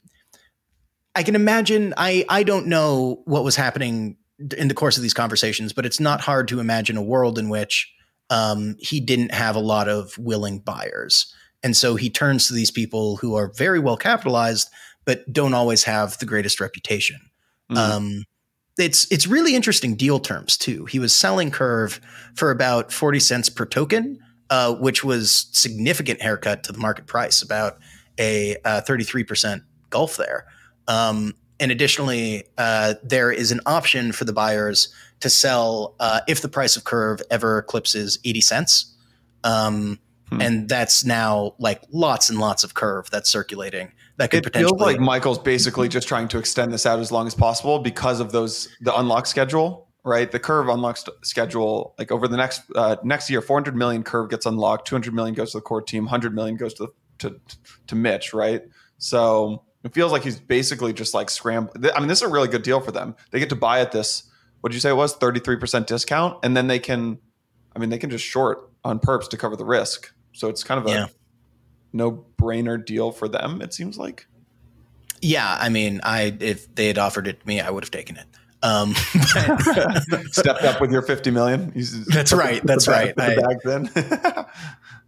[1.14, 1.94] I can imagine.
[1.96, 4.16] I I don't know what was happening
[4.56, 7.48] in the course of these conversations, but it's not hard to imagine a world in
[7.48, 7.92] which
[8.30, 11.32] um, he didn't have a lot of willing buyers,
[11.62, 14.68] and so he turns to these people who are very well capitalized,
[15.04, 17.20] but don't always have the greatest reputation.
[17.70, 17.92] Mm-hmm.
[17.92, 18.24] Um,
[18.78, 20.86] it's it's really interesting deal terms too.
[20.86, 22.00] He was selling Curve
[22.34, 24.18] for about forty cents per token,
[24.50, 27.78] uh, which was significant haircut to the market price, about
[28.18, 30.46] a uh, 33% gulf there.
[30.88, 36.42] Um, and additionally, uh, there is an option for the buyers to sell uh, if
[36.42, 38.94] the price of Curve ever eclipses 80 cents.
[39.44, 40.40] Um, hmm.
[40.40, 43.92] And that's now like lots and lots of Curve that's circulating.
[44.16, 44.78] That could it potentially.
[44.78, 48.20] feels like Michael's basically just trying to extend this out as long as possible because
[48.20, 50.30] of those the unlock schedule, right?
[50.30, 54.46] The Curve unlock schedule, like over the next uh, next year, 400 million Curve gets
[54.46, 56.92] unlocked, 200 million goes to the core team, 100 million goes to the
[57.22, 57.40] to
[57.88, 58.62] to Mitch, right?
[58.98, 61.90] So it feels like he's basically just like scrambling.
[61.94, 63.16] I mean, this is a really good deal for them.
[63.30, 64.24] They get to buy at this.
[64.60, 65.14] What did you say it was?
[65.14, 67.18] Thirty three percent discount, and then they can.
[67.74, 70.12] I mean, they can just short on perps to cover the risk.
[70.32, 71.06] So it's kind of a yeah.
[71.92, 73.60] no brainer deal for them.
[73.62, 74.26] It seems like.
[75.20, 78.16] Yeah, I mean, I if they had offered it to me, I would have taken
[78.16, 78.26] it.
[78.62, 78.94] Um,
[80.30, 81.72] Stepped up with your 50 million.
[82.06, 82.62] That's right.
[82.64, 83.12] That's right.
[83.18, 83.90] I, back then.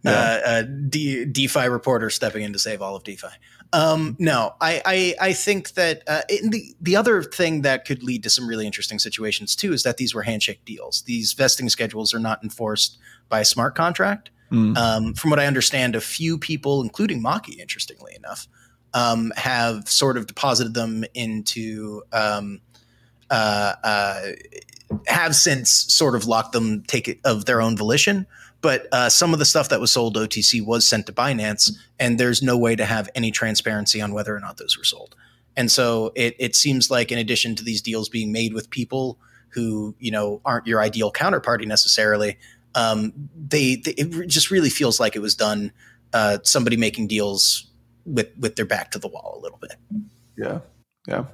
[0.03, 0.41] yeah.
[0.45, 3.27] uh, D- DeFi reporter stepping in to save all of DeFi.
[3.73, 8.23] Um, no, I, I, I think that uh, the the other thing that could lead
[8.23, 11.01] to some really interesting situations too is that these were handshake deals.
[11.03, 12.97] These vesting schedules are not enforced
[13.27, 14.29] by a smart contract.
[14.51, 14.77] Mm.
[14.77, 18.47] Um, from what I understand, a few people, including Maki, interestingly enough,
[18.93, 22.74] um, have sort of deposited them into um, uh, uh,
[25.07, 28.27] have since sort of locked them take it of their own volition.
[28.61, 32.19] But uh, some of the stuff that was sold OTC was sent to Binance, and
[32.19, 35.15] there's no way to have any transparency on whether or not those were sold.
[35.55, 39.19] And so it, it seems like, in addition to these deals being made with people
[39.49, 42.37] who you know aren't your ideal counterparty necessarily,
[42.73, 45.71] um, they, they, it just really feels like it was done
[46.13, 47.67] uh, somebody making deals
[48.05, 49.75] with with their back to the wall a little bit.
[50.37, 50.59] Yeah,
[51.07, 51.25] yeah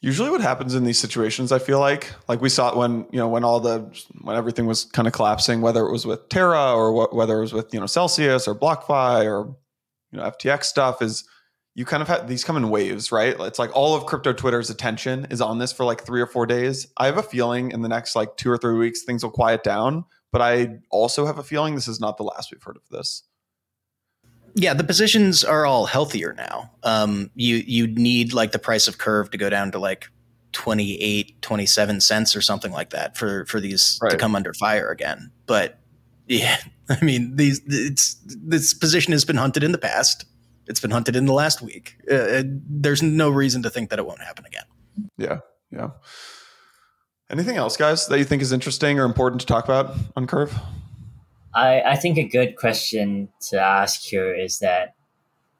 [0.00, 3.18] usually what happens in these situations i feel like like we saw it when you
[3.18, 3.80] know when all the
[4.22, 7.40] when everything was kind of collapsing whether it was with terra or wh- whether it
[7.40, 9.54] was with you know celsius or blockfi or
[10.12, 11.24] you know ftx stuff is
[11.74, 13.36] you kind of have these come in waves right?
[13.38, 16.44] It's like all of crypto twitter's attention is on this for like three or four
[16.44, 16.88] days.
[16.96, 19.62] I have a feeling in the next like two or three weeks things will quiet
[19.62, 22.88] down but i also have a feeling this is not the last we've heard of
[22.90, 23.22] this
[24.58, 26.72] yeah, the positions are all healthier now.
[26.82, 30.10] Um, you you need like the price of curve to go down to like
[30.52, 34.10] 28, 27 cents or something like that for for these right.
[34.10, 35.30] to come under fire again.
[35.46, 35.78] But
[36.26, 40.24] Yeah, I mean these it's this position has been hunted in the past.
[40.66, 41.96] It's been hunted in the last week.
[42.10, 44.64] Uh, uh, there's no reason to think that it won't happen again.
[45.16, 45.38] Yeah,
[45.70, 45.90] yeah.
[47.30, 50.52] Anything else, guys, that you think is interesting or important to talk about on Curve?
[51.54, 54.94] I, I think a good question to ask here is that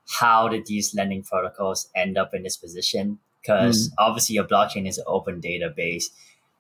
[0.08, 3.18] how did these lending protocols end up in this position?
[3.40, 3.92] Because mm.
[3.98, 6.04] obviously, your blockchain is an open database.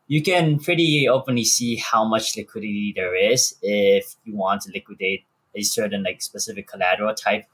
[0.06, 5.24] You can pretty openly see how much liquidity there is if you want to liquidate
[5.54, 7.44] a certain like specific collateral type.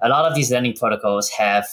[0.00, 1.66] A lot of these lending protocols have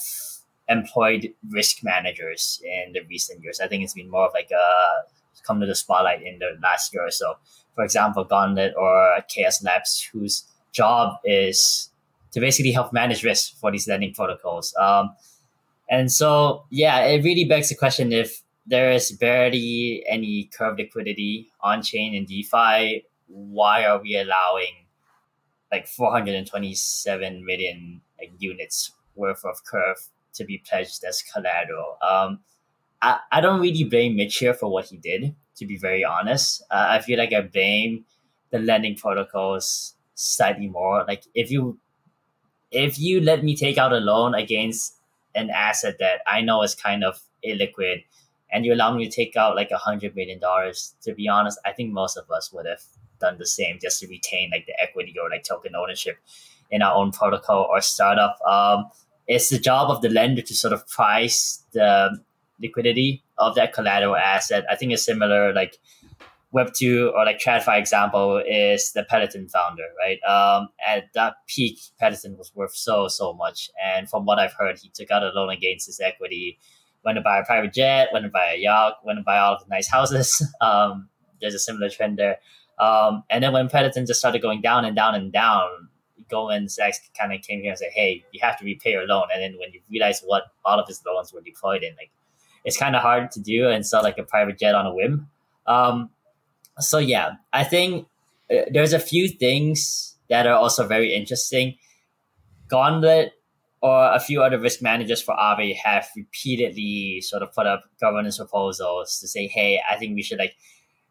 [0.67, 3.59] employed risk managers in the recent years.
[3.59, 5.03] I think it's been more of like a
[5.41, 7.35] come to the spotlight in the last year or so.
[7.79, 11.89] For example, Gauntlet or Chaos Labs, whose job is
[12.33, 14.75] to basically help manage risk for these lending protocols.
[14.77, 15.15] Um,
[15.89, 21.53] and so, yeah, it really begs the question if there is barely any curve liquidity
[21.61, 24.85] on chain in DeFi, why are we allowing
[25.71, 31.97] like 427 million like, units worth of curve to be pledged as collateral?
[32.01, 32.41] Um,
[33.01, 36.63] I, I don't really blame Mitch here for what he did, to be very honest.
[36.71, 38.05] Uh, I feel like I blame
[38.51, 41.05] the lending protocols slightly more.
[41.07, 41.77] Like if you
[42.71, 44.95] if you let me take out a loan against
[45.35, 48.03] an asset that I know is kind of illiquid
[48.51, 51.59] and you allow me to take out like a hundred million dollars, to be honest,
[51.65, 52.81] I think most of us would have
[53.19, 56.17] done the same just to retain like the equity or like token ownership
[56.71, 58.37] in our own protocol or startup.
[58.47, 58.85] Um,
[59.27, 62.19] it's the job of the lender to sort of price the
[62.61, 64.65] liquidity of that collateral asset.
[64.69, 65.77] I think it's similar like
[66.53, 70.19] Web2 or like TradFi example is the Peloton founder, right?
[70.23, 73.69] Um, at that peak, Peloton was worth so, so much.
[73.83, 76.59] And from what I've heard, he took out a loan against his equity,
[77.05, 79.55] went to buy a private jet, went to buy a yacht, went to buy all
[79.55, 80.45] of the nice houses.
[80.61, 81.09] Um,
[81.39, 82.37] there's a similar trend there.
[82.79, 85.89] Um, and then when Peloton just started going down and down and down,
[86.29, 89.27] Goldman Sachs kind of came here and said, hey, you have to repay your loan.
[89.33, 92.11] And then when you realize what all of his loans were deployed in, like
[92.65, 95.27] it's kind of hard to do and sell like a private jet on a whim.
[95.67, 96.09] Um,
[96.79, 98.07] so yeah, I think
[98.51, 101.75] uh, there's a few things that are also very interesting.
[102.67, 103.33] Gauntlet
[103.81, 108.37] or a few other risk managers for Aave have repeatedly sort of put up governance
[108.37, 110.55] proposals to say, hey, I think we should like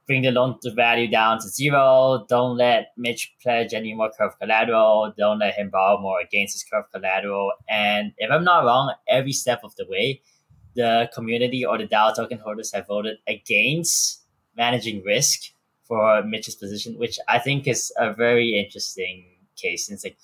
[0.06, 2.24] bring the loan to value down to zero.
[2.28, 5.12] Don't let Mitch pledge any more curve collateral.
[5.16, 7.52] Don't let him borrow more against his curve collateral.
[7.68, 10.22] And if I'm not wrong, every step of the way,
[10.74, 14.22] the community or the DAO token holders have voted against
[14.56, 15.52] managing risk
[15.84, 19.24] for Mitch's position, which I think is a very interesting
[19.56, 19.86] case.
[19.86, 20.18] Since like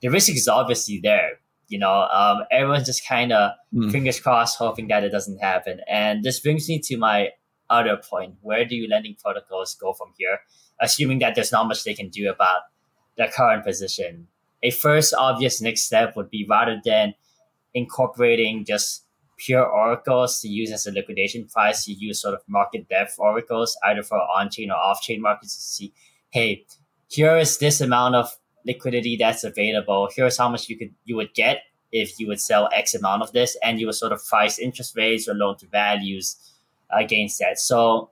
[0.00, 3.92] the risk is obviously there, you know, um, everyone's just kind of mm.
[3.92, 5.80] fingers crossed, hoping that it doesn't happen.
[5.88, 7.30] And this brings me to my
[7.68, 10.40] other point: where do lending protocols go from here?
[10.80, 12.62] Assuming that there's not much they can do about
[13.16, 14.26] their current position.
[14.62, 17.14] A first obvious next step would be rather than
[17.74, 19.04] incorporating just
[19.44, 21.88] pure oracles to use as a liquidation price.
[21.88, 25.54] You use sort of market depth oracles, either for on chain or off chain markets
[25.56, 25.92] to see,
[26.30, 26.66] hey,
[27.08, 28.28] here is this amount of
[28.66, 30.08] liquidity that's available.
[30.14, 33.32] Here's how much you could you would get if you would sell X amount of
[33.32, 36.36] this, and you would sort of price interest rates or loan to values
[36.90, 37.58] against that.
[37.58, 38.10] So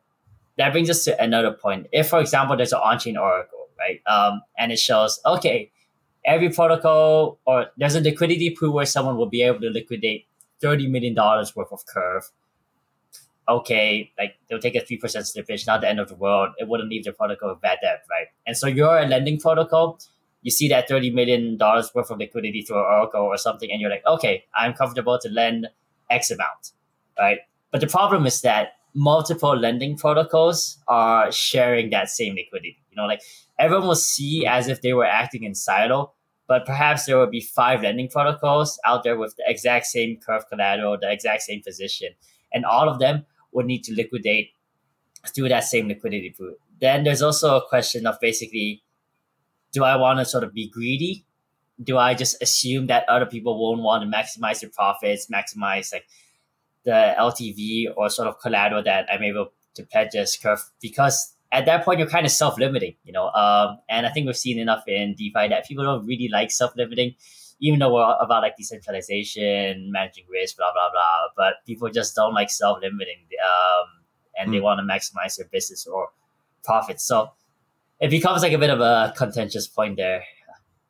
[0.56, 1.86] that brings us to another point.
[1.92, 5.70] If, for example, there's an on-chain oracle, right, um, and it shows, okay,
[6.24, 10.26] every protocol or there's a liquidity pool where someone will be able to liquidate
[10.60, 12.30] thirty million dollars worth of curve.
[13.48, 16.50] Okay, like they'll take a three percent slippage, not the end of the world.
[16.58, 18.26] It wouldn't leave the protocol with bad debt, right?
[18.46, 19.98] And so you're a lending protocol.
[20.42, 23.90] You see that thirty million dollars worth of liquidity through Oracle or something, and you're
[23.90, 25.68] like, okay, I'm comfortable to lend
[26.10, 26.72] X amount,
[27.18, 27.38] right?
[27.70, 32.78] But the problem is that multiple lending protocols are sharing that same liquidity.
[32.90, 33.20] You know, like
[33.58, 36.12] everyone will see as if they were acting in silo,
[36.48, 40.48] but perhaps there will be five lending protocols out there with the exact same curve
[40.48, 42.08] collateral, the exact same position,
[42.52, 44.50] and all of them would need to liquidate
[45.34, 46.54] through that same liquidity pool.
[46.80, 48.82] Then there's also a question of basically,
[49.72, 51.26] do I want to sort of be greedy?
[51.82, 56.06] Do I just assume that other people won't want to maximize their profits, maximize like
[56.84, 61.66] the LTV or sort of collateral that I'm able to pledge as curve because at
[61.66, 63.28] that point you're kind of self-limiting, you know.
[63.30, 67.14] Um, and I think we've seen enough in DeFi that people don't really like self-limiting,
[67.60, 71.28] even though we're about like decentralization, managing risk, blah blah blah.
[71.36, 73.86] But people just don't like self-limiting, um,
[74.38, 74.52] and mm.
[74.52, 74.64] they hmm.
[74.64, 76.10] want to maximize their business or
[76.64, 77.04] profits.
[77.04, 77.32] So
[78.00, 80.24] it becomes like a bit of a contentious point there.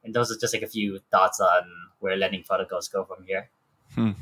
[0.05, 1.63] And those are just like a few thoughts on
[1.99, 3.51] where lending protocols go from here.
[3.95, 4.13] Hmm.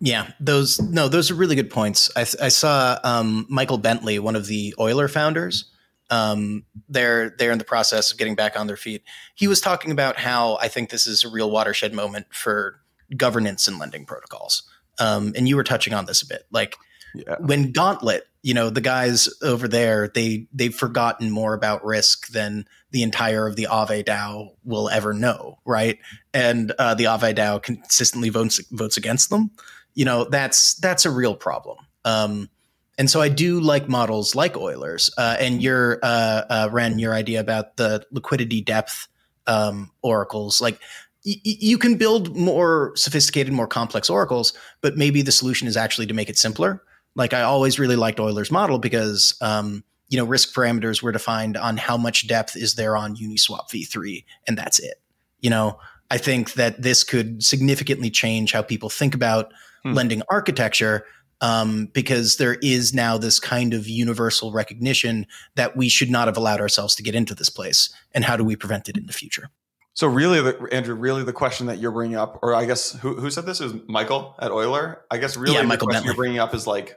[0.00, 2.10] Yeah, those no, those are really good points.
[2.16, 5.70] I, I saw um, Michael Bentley, one of the Euler founders,
[6.10, 9.02] Um, they're they're in the process of getting back on their feet.
[9.34, 12.80] He was talking about how I think this is a real watershed moment for
[13.16, 14.64] governance and lending protocols.
[14.98, 16.76] Um, and you were touching on this a bit, like
[17.14, 17.36] yeah.
[17.38, 22.66] when Gauntlet, you know, the guys over there, they they've forgotten more about risk than
[22.90, 25.98] the entire of the Aave DAO will ever know, right?
[26.34, 29.52] And uh, the Aave DAO consistently votes votes against them.
[30.00, 31.76] You know, that's that's a real problem.
[32.06, 32.48] Um,
[32.96, 35.10] and so I do like models like Euler's.
[35.18, 39.08] Uh, and your uh, uh, Ren, your idea about the liquidity depth
[39.46, 40.80] um, oracles, like
[41.22, 46.14] you can build more sophisticated, more complex oracles, but maybe the solution is actually to
[46.14, 46.82] make it simpler.
[47.14, 51.58] Like I always really liked Euler's model because um, you know risk parameters were defined
[51.58, 54.98] on how much depth is there on Uniswap v3, and that's it.
[55.40, 55.78] You know,
[56.10, 59.52] I think that this could significantly change how people think about
[59.82, 59.92] hmm.
[59.92, 61.04] lending architecture
[61.40, 66.36] um, because there is now this kind of universal recognition that we should not have
[66.36, 69.12] allowed ourselves to get into this place, and how do we prevent it in the
[69.12, 69.50] future?
[69.94, 73.14] So really, the, Andrew, really the question that you're bringing up, or I guess who,
[73.16, 75.02] who said this is Michael at Euler.
[75.10, 76.08] I guess really yeah, the Michael question Bentley.
[76.08, 76.96] you're bringing up is like,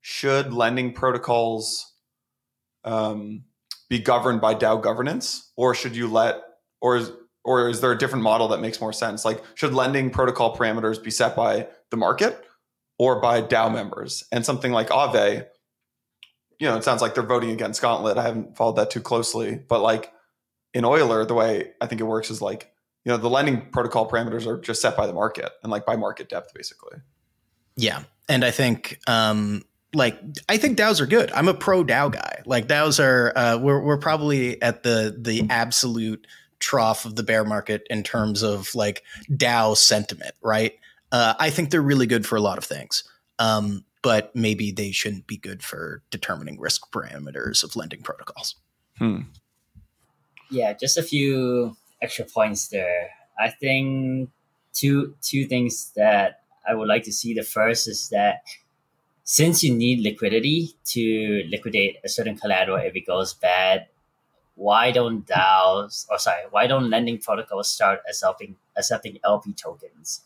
[0.00, 1.92] should lending protocols
[2.84, 3.44] um,
[3.88, 6.42] be governed by DAO governance, or should you let,
[6.80, 7.12] or is,
[7.44, 9.24] or is there a different model that makes more sense?
[9.24, 12.44] Like, should lending protocol parameters be set by the market
[12.98, 14.24] or by DAO members?
[14.32, 15.46] And something like Aave,
[16.58, 18.18] you know, it sounds like they're voting against Gauntlet.
[18.18, 20.12] I haven't followed that too closely, but like
[20.74, 22.72] in Euler, the way I think it works is like,
[23.04, 25.96] you know, the lending protocol parameters are just set by the market and like by
[25.96, 26.98] market depth, basically.
[27.76, 28.02] Yeah.
[28.28, 29.64] And I think, um,
[29.94, 30.18] like
[30.48, 31.30] I think DAOs are good.
[31.32, 32.42] I'm a pro DAO guy.
[32.46, 36.26] Like DAOs are, uh, we're we're probably at the the absolute
[36.60, 40.72] trough of the bear market in terms of like DAO sentiment, right?
[41.12, 43.04] Uh, I think they're really good for a lot of things,
[43.38, 48.56] um, but maybe they shouldn't be good for determining risk parameters of lending protocols.
[48.96, 49.20] Hmm.
[50.50, 53.10] Yeah, just a few extra points there.
[53.38, 54.30] I think
[54.72, 57.34] two two things that I would like to see.
[57.34, 58.42] The first is that
[59.22, 63.86] since you need liquidity to liquidate a certain collateral if it goes bad,
[64.54, 70.22] why don't DAOs or sorry, why don't lending protocols start accepting accepting LP tokens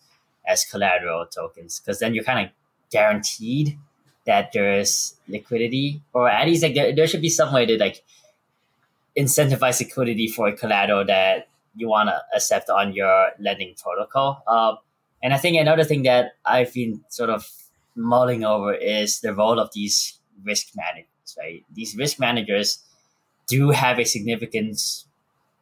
[0.47, 1.81] as collateral tokens?
[1.81, 2.53] Because then you're kind of
[2.91, 3.79] guaranteed
[4.27, 8.05] that there's liquidity, or at least like there, there should be some way to like
[9.17, 14.43] incentivize liquidity for a collateral that you want to accept on your lending protocol.
[14.47, 14.79] Um,
[15.23, 17.49] and I think another thing that I've been sort of
[17.95, 21.65] mulling over is the role of these risk managers, right?
[21.73, 22.79] These risk managers
[23.47, 24.81] do have a significant,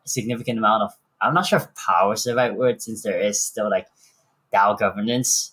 [0.05, 3.41] significant amount of, I'm not sure if power is the right word since there is
[3.41, 3.87] still like
[4.55, 5.53] DAO governance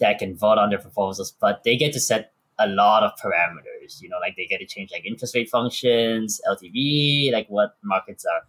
[0.00, 4.00] that can vote on their proposals, but they get to set a lot of parameters.
[4.00, 8.24] You know, like they get to change like interest rate functions, LTV, like what markets
[8.24, 8.42] are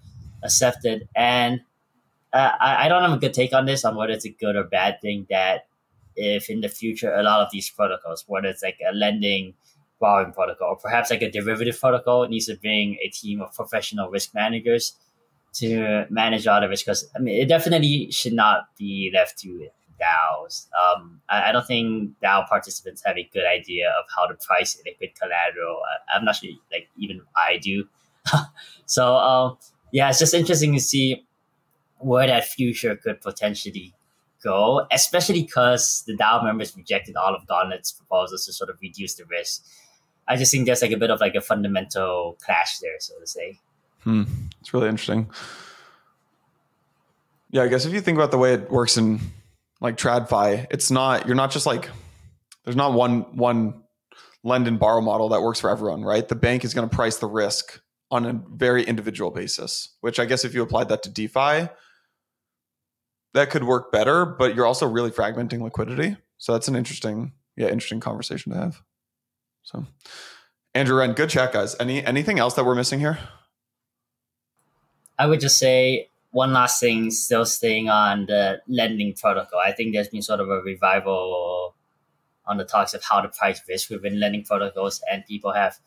[0.44, 1.08] accepted.
[1.16, 1.62] And
[2.34, 4.56] uh, I, I don't have a good take on this on whether it's a good
[4.56, 5.68] or bad thing that
[6.16, 9.54] if in the future a lot of these protocols, whether it's like a lending
[10.00, 13.54] borrowing protocol or perhaps like a derivative protocol, it needs to bring a team of
[13.54, 14.96] professional risk managers
[15.54, 16.86] to manage all the risk.
[16.86, 19.70] Because I mean, it definitely should not be left to
[20.00, 20.68] DAOs.
[20.74, 24.82] Um, I, I, don't think DAO participants have a good idea of how to price
[24.86, 25.82] liquid collateral.
[26.14, 27.86] I, am not sure, like even I do.
[28.86, 29.58] so um,
[29.92, 31.26] yeah, it's just interesting to see
[32.00, 33.94] where that future could potentially
[34.44, 39.16] go, especially because the DAO members rejected all of Gauntlet's proposals to sort of reduce
[39.16, 39.66] the risk.
[40.28, 43.28] I just think there's like a bit of like a fundamental clash there, so to
[43.28, 43.60] say.
[44.02, 44.24] Hmm.
[44.62, 45.30] It's really interesting.
[47.50, 49.20] Yeah, I guess if you think about the way it works in
[49.82, 51.90] like TradFi, it's not you're not just like
[52.64, 53.84] there's not one one
[54.44, 56.28] lend and borrow model that works for everyone, right?
[56.28, 60.26] The bank is going to price the risk on a very individual basis, which I
[60.26, 61.70] guess if you applied that to DeFi,
[63.34, 66.16] that could work better, but you're also really fragmenting liquidity.
[66.38, 68.82] So that's an interesting, yeah, interesting conversation to have.
[69.64, 69.86] So
[70.74, 71.76] Andrew Ren, good chat, guys.
[71.80, 73.20] Any anything else that we're missing here?
[75.20, 79.60] I would just say one last thing, still staying on the lending protocol.
[79.60, 81.74] I think there's been sort of a revival
[82.46, 85.78] on the talks of how to price risk within lending protocols, and people have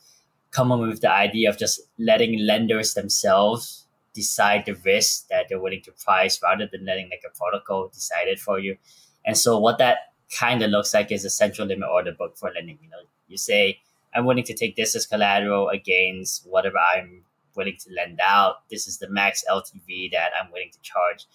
[0.50, 5.60] come up with the idea of just letting lenders themselves decide the risk that they're
[5.60, 8.76] willing to price rather than letting like a protocol decide it for you.
[9.24, 9.98] And so what that
[10.36, 12.80] kind of looks like is a central limit order book for lending.
[12.82, 13.78] You know, you say,
[14.12, 17.22] I'm willing to take this as collateral against whatever I'm
[17.56, 18.68] willing to lend out.
[18.70, 21.26] This is the max LTV that I'm willing to charge.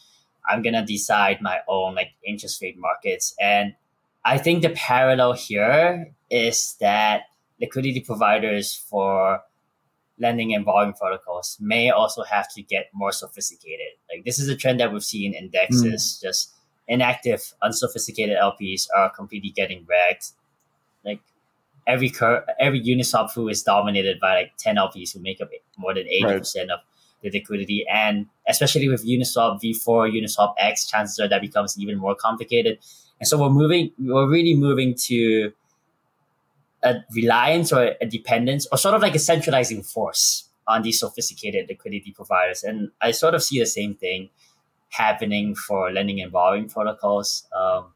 [0.50, 3.36] I'm gonna decide my own like interest rate markets.
[3.40, 3.76] And
[4.24, 7.24] I think the parallel here is that
[7.60, 9.42] liquidity providers for
[10.18, 13.88] lending and borrowing protocols may also have to get more sophisticated.
[14.10, 16.22] Like this is a trend that we've seen in DEXs, mm.
[16.22, 16.54] just
[16.88, 20.32] inactive, unsophisticated LPs are completely getting wrecked.
[21.04, 21.22] Like
[21.88, 25.94] every cur- every Uniswap pool is dominated by like 10 LPs who make up more
[25.94, 26.70] than 80% right.
[26.70, 26.80] of
[27.22, 27.86] the liquidity.
[27.92, 32.80] And especially with Uniswap V4, Uniswap X, chances are that becomes even more complicated.
[33.20, 35.54] And so we're moving, we're really moving to
[36.84, 41.68] a reliance or a dependence or sort of like a centralizing force on these sophisticated
[41.70, 42.64] liquidity providers.
[42.64, 44.30] And I sort of see the same thing
[44.90, 47.48] happening for lending and borrowing protocols.
[47.56, 47.94] Um,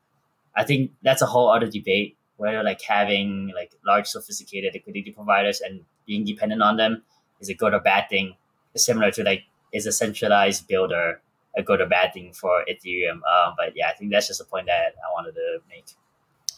[0.56, 5.62] I think that's a whole other debate whether like having like large sophisticated liquidity providers
[5.62, 7.04] and being dependent on them
[7.40, 8.36] is a good or bad thing.
[8.76, 11.22] similar to like is a centralized builder
[11.58, 13.22] a good or bad thing for Ethereum.
[13.26, 15.86] Um, but yeah, I think that's just a point that I wanted to make.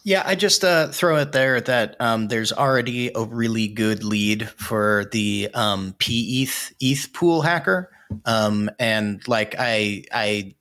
[0.04, 4.50] Yeah, I just uh, throw it there that um, there's already a really good lead
[4.50, 7.92] for the um, PETH ETH pool hacker,
[8.26, 10.56] um, and like I I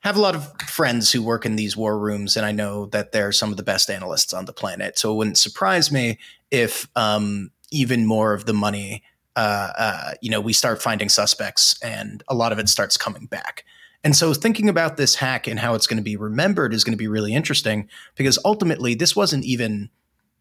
[0.00, 3.12] have a lot of friends who work in these war rooms, and I know that
[3.12, 4.98] they're some of the best analysts on the planet.
[4.98, 6.18] So it wouldn't surprise me
[6.50, 9.02] if um, even more of the money,
[9.36, 13.26] uh, uh, you know, we start finding suspects, and a lot of it starts coming
[13.26, 13.64] back.
[14.02, 16.94] And so thinking about this hack and how it's going to be remembered is going
[16.94, 19.90] to be really interesting because ultimately this wasn't even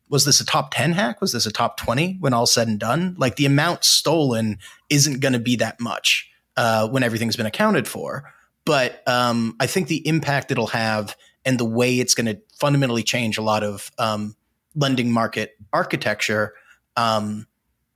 [0.09, 1.21] was this a top 10 hack?
[1.21, 3.15] Was this a top 20 when all said and done?
[3.19, 4.57] Like the amount stolen
[4.89, 8.33] isn't going to be that much uh, when everything's been accounted for.
[8.69, 13.01] But um, I think the impact it'll have and the way it's going to fundamentally
[13.01, 14.35] change a lot of um,
[14.75, 16.53] lending market architecture,
[16.95, 17.47] um,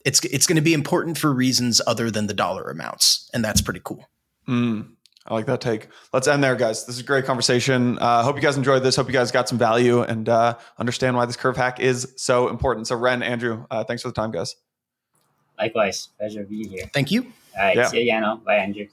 [0.03, 3.61] it's it's going to be important for reasons other than the dollar amounts, and that's
[3.61, 4.09] pretty cool.
[4.47, 4.95] Mm.
[5.27, 5.89] I like that take.
[6.11, 6.87] Let's end there, guys.
[6.87, 7.99] This is a great conversation.
[7.99, 8.95] Uh, hope you guys enjoyed this.
[8.95, 12.49] Hope you guys got some value and uh, understand why this curve hack is so
[12.49, 12.87] important.
[12.87, 14.55] So, Ren, Andrew, uh, thanks for the time, guys.
[15.59, 16.09] Likewise.
[16.17, 16.89] Pleasure being here.
[16.95, 17.31] Thank you.
[17.55, 17.77] All right.
[17.77, 17.85] Yeah.
[17.85, 18.43] See you, Yano.
[18.43, 18.87] Bye, Andrew.